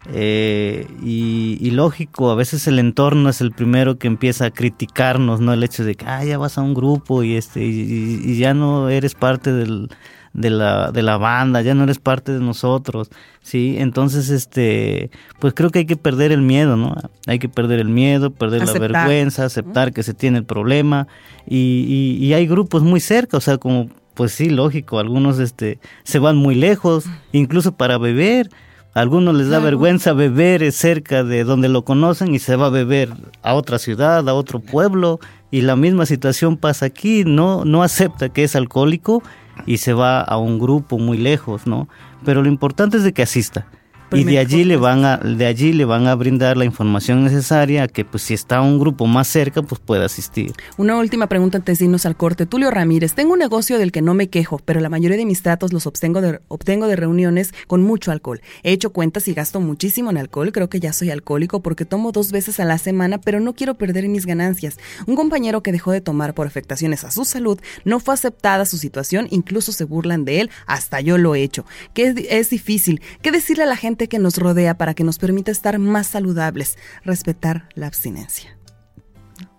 [0.07, 5.53] Eh, y, lógico, a veces el entorno es el primero que empieza a criticarnos, ¿no?
[5.53, 8.89] El hecho de que, ah, ya vas a un grupo y, este, y ya no
[8.89, 9.89] eres parte del,
[10.33, 13.09] de la, de la banda, ya no eres parte de nosotros,
[13.41, 13.75] ¿sí?
[13.79, 15.09] Entonces, este,
[15.39, 16.95] pues creo que hay que perder el miedo, ¿no?
[17.27, 21.07] Hay que perder el miedo, perder la vergüenza, aceptar que se tiene el problema
[21.47, 26.19] y, y, hay grupos muy cerca, o sea, como, pues sí, lógico, algunos, este, se
[26.19, 28.49] van muy lejos, incluso para beber,
[28.93, 32.71] a algunos les da vergüenza beber cerca de donde lo conocen y se va a
[32.71, 33.09] beber
[33.41, 35.19] a otra ciudad, a otro pueblo,
[35.51, 39.23] y la misma situación pasa aquí, no, no acepta que es alcohólico
[39.65, 41.87] y se va a un grupo muy lejos, ¿no?
[42.25, 43.67] Pero lo importante es de que asista
[44.11, 47.87] y de allí le van a de allí le van a brindar la información necesaria
[47.87, 50.53] que pues si está un grupo más cerca pues pueda asistir.
[50.77, 52.45] Una última pregunta antes de irnos al corte.
[52.45, 55.41] Tulio Ramírez, tengo un negocio del que no me quejo, pero la mayoría de mis
[55.41, 58.41] tratos los obtengo de, obtengo de reuniones con mucho alcohol.
[58.63, 62.11] He hecho cuentas y gasto muchísimo en alcohol, creo que ya soy alcohólico porque tomo
[62.11, 64.77] dos veces a la semana, pero no quiero perder mis ganancias.
[65.05, 68.77] Un compañero que dejó de tomar por afectaciones a su salud no fue aceptada su
[68.77, 71.65] situación, incluso se burlan de él, hasta yo lo he hecho.
[71.93, 73.01] Que es, es difícil.
[73.21, 76.77] ¿Qué decirle a la gente que nos rodea para que nos permita estar más saludables,
[77.03, 78.57] respetar la abstinencia.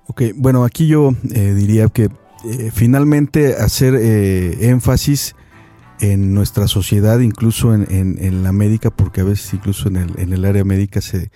[0.07, 2.09] Ok, bueno, aquí yo eh, diría que
[2.45, 5.37] eh, finalmente hacer eh, énfasis
[6.01, 11.01] en nuestra sociedad, incluso en, la médica, porque a veces incluso en el, área médica
[11.01, 11.31] se,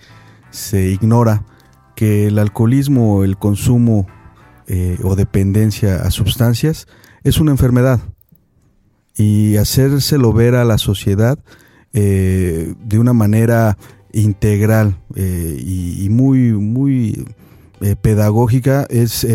[0.49, 1.45] se ignora
[1.95, 4.07] que el alcoholismo, el consumo
[5.03, 6.87] o dependencia a sustancias
[7.23, 7.99] es una enfermedad.
[9.15, 11.37] Y hacérselo ver a la sociedad
[11.97, 13.77] eh, de una manera
[14.11, 17.25] integral eh, y, muy, muy
[17.79, 19.25] eh, pedagógica es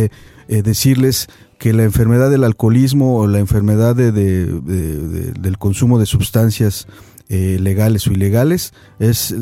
[0.47, 6.87] decirles que la enfermedad del alcoholismo o la enfermedad de, del consumo de sustancias
[7.29, 9.35] legales o ilegales es,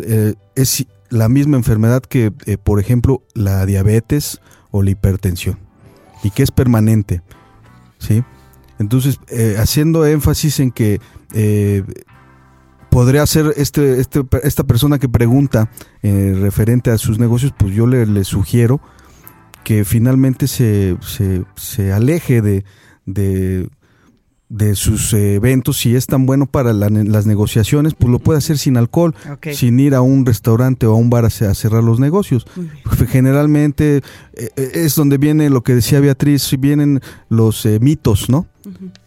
[0.54, 2.30] es la misma enfermedad que,
[2.62, 4.40] por ejemplo, la diabetes
[4.70, 5.58] o la hipertensión
[6.22, 7.22] y que es permanente.
[7.98, 8.22] ¿sí?
[8.78, 9.18] Entonces,
[9.58, 11.00] haciendo énfasis en que
[12.90, 15.70] podría ser este, este, esta persona que pregunta
[16.02, 18.80] eh, referente a sus negocios, pues yo le, sugiero
[19.64, 20.96] que finalmente se,
[21.56, 22.64] se, aleje de,
[23.04, 25.78] de, sus eventos.
[25.78, 29.14] Si es tan bueno para las negociaciones, pues lo puede hacer sin alcohol,
[29.52, 32.46] sin ir a un restaurante o a un bar a, cerrar los negocios.
[33.08, 38.46] Generalmente eh, eh, es donde viene lo que decía Beatriz, vienen los mitos, ¿no?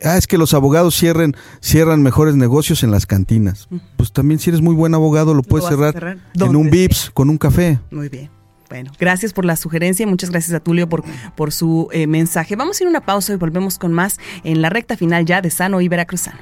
[0.03, 3.67] Ah, es que los abogados cierren, cierran mejores negocios en las cantinas.
[3.97, 7.37] Pues también si eres muy buen abogado lo puedes cerrar, en un VIPS con un
[7.37, 7.79] café.
[7.91, 8.29] Muy bien.
[8.69, 11.03] Bueno, gracias por la sugerencia y muchas gracias a Tulio por,
[11.35, 12.55] por su eh, mensaje.
[12.55, 15.41] Vamos a ir a una pausa y volvemos con más en la recta final ya
[15.41, 16.39] de Sano y Veracruzano.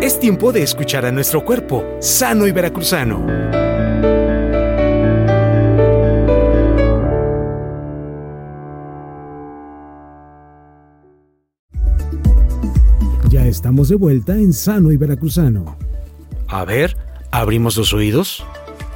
[0.00, 3.67] Es tiempo de escuchar a nuestro cuerpo, sano y veracruzano.
[13.28, 15.76] Ya estamos de vuelta en Sano y Veracruzano.
[16.46, 16.96] A ver,
[17.30, 18.42] abrimos los oídos.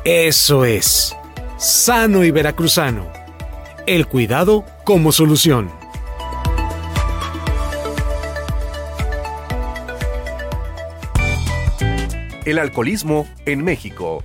[0.04, 1.14] Eso es.
[1.58, 3.06] Sano y Veracruzano.
[3.86, 5.70] El cuidado como solución.
[12.46, 14.24] El alcoholismo en México.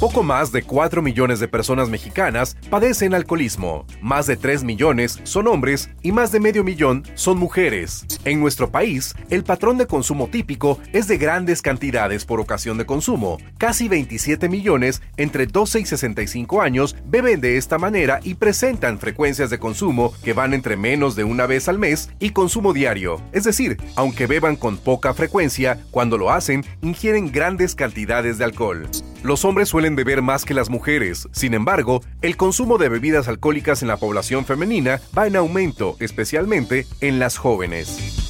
[0.00, 5.46] Poco más de 4 millones de personas mexicanas padecen alcoholismo, más de 3 millones son
[5.46, 8.06] hombres y más de medio millón son mujeres.
[8.24, 12.86] En nuestro país, el patrón de consumo típico es de grandes cantidades por ocasión de
[12.86, 13.36] consumo.
[13.58, 19.50] Casi 27 millones entre 12 y 65 años beben de esta manera y presentan frecuencias
[19.50, 23.20] de consumo que van entre menos de una vez al mes y consumo diario.
[23.32, 28.88] Es decir, aunque beban con poca frecuencia, cuando lo hacen, ingieren grandes cantidades de alcohol.
[29.22, 33.82] Los hombres suelen beber más que las mujeres, sin embargo, el consumo de bebidas alcohólicas
[33.82, 38.29] en la población femenina va en aumento, especialmente en las jóvenes.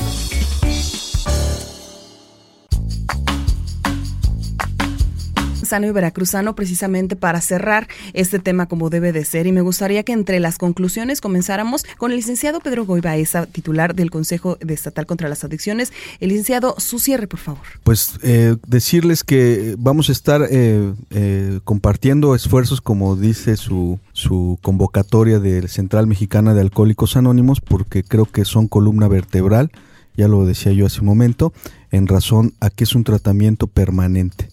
[5.70, 10.12] Y Veracruzano precisamente para cerrar este tema como debe de ser y me gustaría que
[10.12, 15.28] entre las conclusiones comenzáramos con el licenciado Pedro Goibaeza, titular del Consejo de Estatal contra
[15.28, 15.92] las Adicciones.
[16.18, 17.62] El licenciado, su cierre, por favor.
[17.84, 24.58] Pues eh, decirles que vamos a estar eh, eh, compartiendo esfuerzos, como dice su, su
[24.62, 29.70] convocatoria del Central Mexicana de Alcohólicos Anónimos, porque creo que son columna vertebral,
[30.16, 31.52] ya lo decía yo hace un momento,
[31.92, 34.48] en razón a que es un tratamiento permanente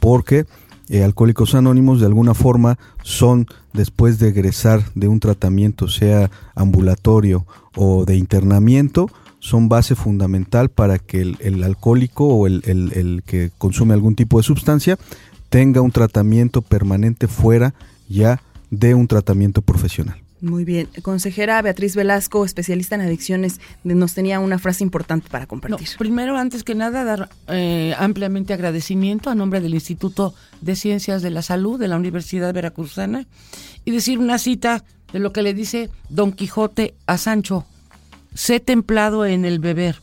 [0.00, 0.46] porque
[0.88, 7.46] eh, Alcohólicos Anónimos de alguna forma son, después de egresar de un tratamiento, sea ambulatorio
[7.76, 13.94] o de internamiento, son base fundamental para que el, alcohólico o el, el, que consume
[13.94, 14.98] algún tipo de sustancia
[15.50, 17.74] tenga un tratamiento permanente fuera
[18.08, 18.40] ya
[18.70, 20.18] de un tratamiento profesional.
[20.40, 20.88] Muy bien.
[21.02, 25.88] Consejera Beatriz Velasco, especialista en adicciones, nos tenía una frase importante para compartir.
[25.98, 31.30] primero, antes que nada, dar eh, ampliamente agradecimiento a nombre del Instituto de Ciencias de
[31.30, 33.26] la Salud de la Universidad Veracruzana
[33.84, 37.66] y decir una cita de lo que le dice Don Quijote a Sancho.
[38.34, 40.00] Sé templado en el beber.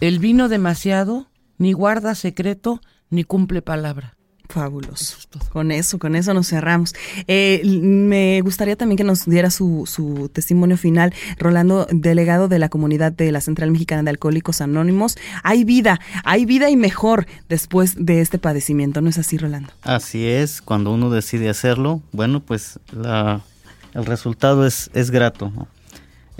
[0.00, 4.17] El vino demasiado ni guarda secreto ni cumple palabra.
[4.48, 5.18] Fabuloso.
[5.52, 6.94] con eso, con eso nos cerramos.
[7.26, 12.70] Eh, me gustaría también que nos diera su, su, testimonio final, Rolando, delegado de la
[12.70, 15.18] comunidad de la Central Mexicana de Alcohólicos Anónimos.
[15.42, 19.70] Hay vida, hay vida y mejor después de este padecimiento, ¿no es así, Rolando?
[19.82, 23.42] Así es, cuando uno decide hacerlo, bueno, pues la,
[23.92, 25.52] el resultado es, es grato.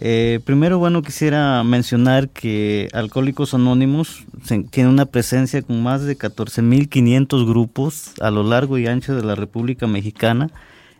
[0.00, 4.24] Eh, primero, bueno, quisiera mencionar que Alcohólicos Anónimos
[4.70, 9.34] tiene una presencia con más de 14.500 grupos a lo largo y ancho de la
[9.34, 10.50] República Mexicana.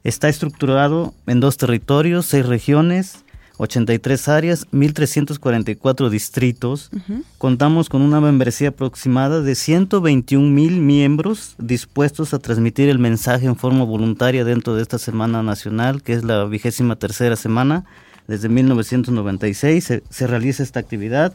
[0.02, 3.24] Está estructurado en dos territorios, seis regiones,
[3.58, 6.90] 83 áreas, 1.344 distritos.
[7.38, 13.56] Contamos con una membresía aproximada de 121 mil miembros dispuestos a transmitir el mensaje en
[13.56, 17.84] forma voluntaria dentro de esta Semana Nacional, que es la vigésima tercera semana
[18.28, 21.34] desde 1996 se, realiza esta actividad.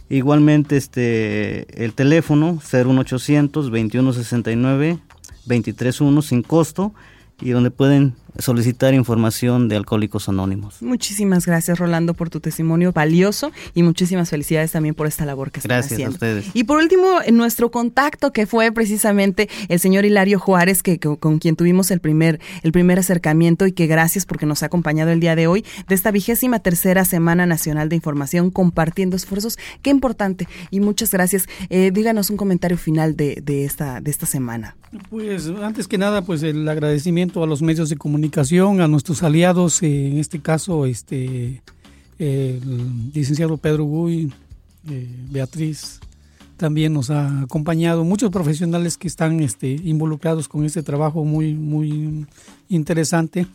[0.10, 5.00] Igualmente este el teléfono 01800 2169
[5.46, 6.94] 231 sin costo
[7.42, 10.82] y donde pueden solicitar información de Alcohólicos Anónimos.
[10.82, 15.60] Muchísimas gracias, Rolando, por tu testimonio valioso y muchísimas felicidades también por esta labor que
[15.60, 16.18] están haciendo.
[16.18, 16.56] Gracias a ustedes.
[16.56, 21.40] Y por último, en nuestro contacto que fue precisamente el señor Hilario Juárez, que, con
[21.40, 25.20] quien tuvimos el primer, el primer acercamiento y que gracias porque nos ha acompañado el
[25.20, 29.58] día de hoy de esta vigésima tercera Semana Nacional de Información, compartiendo esfuerzos.
[29.82, 31.48] Qué importante y muchas gracias.
[31.70, 34.76] Eh, díganos un comentario final de, de, esta, de esta semana.
[35.10, 38.27] Pues antes que nada, pues el agradecimiento a los medios de comunicación
[38.82, 41.62] a nuestros aliados, eh, en este caso este
[42.20, 44.34] el licenciado Pedro Guy,
[44.90, 46.00] eh, Beatriz,
[46.58, 52.26] también nos ha acompañado, muchos profesionales que están este, involucrados con este trabajo muy, muy
[52.70, 53.46] interesante.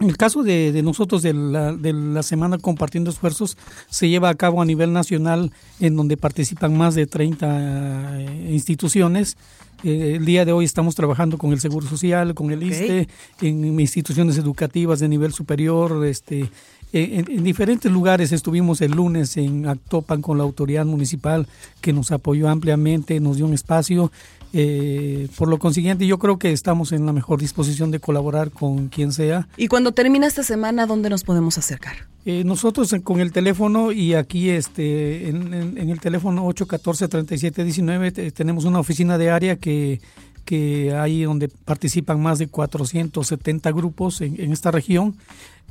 [0.00, 3.58] En el caso de, nosotros de la, de la, Semana Compartiendo Esfuerzos
[3.90, 9.36] se lleva a cabo a nivel nacional en donde participan más de 30 eh, instituciones.
[9.84, 13.08] Eh, el día de hoy estamos trabajando con el Seguro Social, con el ISTE,
[13.42, 16.50] en instituciones educativas de nivel superior, este,
[16.94, 18.32] en, diferentes lugares.
[18.32, 21.46] Estuvimos el lunes en Actopan con la autoridad municipal
[21.82, 24.10] que nos apoyó ampliamente, nos dio un espacio
[24.52, 28.88] Eh, por lo consiguiente, yo creo que estamos en la mejor disposición de colaborar con
[28.88, 29.46] quien sea.
[29.56, 32.08] Y cuando termina esta semana, ¿dónde nos podemos acercar?
[32.26, 39.16] Eh, nosotros con el teléfono y aquí este en, el teléfono 814-3719 tenemos una oficina
[39.16, 40.02] de área que,
[40.44, 45.16] que hay donde participan más de 470 grupos en, esta región.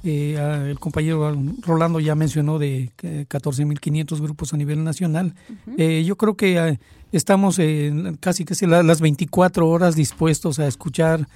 [0.04, 0.38] Eh,
[0.70, 5.34] el compañero Rolando ya mencionó de 14.500 grupos a nivel nacional.
[5.78, 6.78] yo creo que
[7.12, 11.28] Estamos en casi que las 24 horas dispuestos a escuchar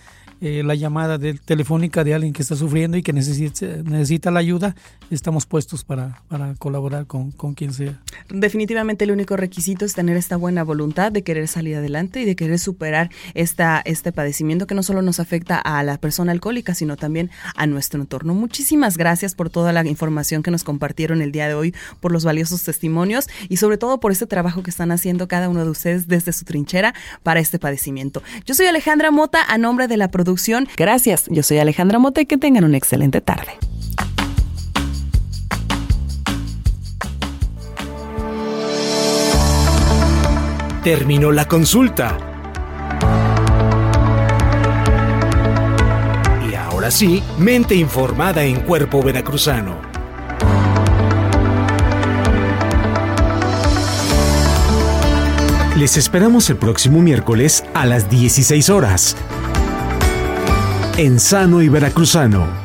[0.46, 4.76] eh, la llamada telefónica de alguien que está sufriendo y que necesita, necesita la ayuda,
[5.10, 8.02] estamos puestos para, para colaborar con, con, quien sea.
[8.28, 12.36] Definitivamente el único requisito es tener esta buena voluntad de querer salir adelante y de
[12.36, 16.98] querer superar esta, este padecimiento que no solo nos afecta a la persona alcohólica, sino
[16.98, 18.34] también a nuestro entorno.
[18.34, 22.26] Muchísimas gracias por toda la información que nos compartieron el día de hoy, por los
[22.26, 26.10] valiosos testimonios y sobre todo por este trabajo que están haciendo cada uno de ustedes
[26.10, 28.22] desde su trinchera para este padecimiento.
[28.46, 30.33] Yo soy Alejandra Mota, a nombre de la producción
[30.78, 33.54] Gracias, yo soy Alejandra Mote que tengan una excelente tarde.
[40.84, 42.18] Terminó la consulta.
[46.52, 49.94] Y ahora sí, mente informada en cuerpo veracruzano.
[55.78, 59.16] Les esperamos el próximo miércoles a las 16 horas
[60.98, 62.63] en Sano y Veracruzano.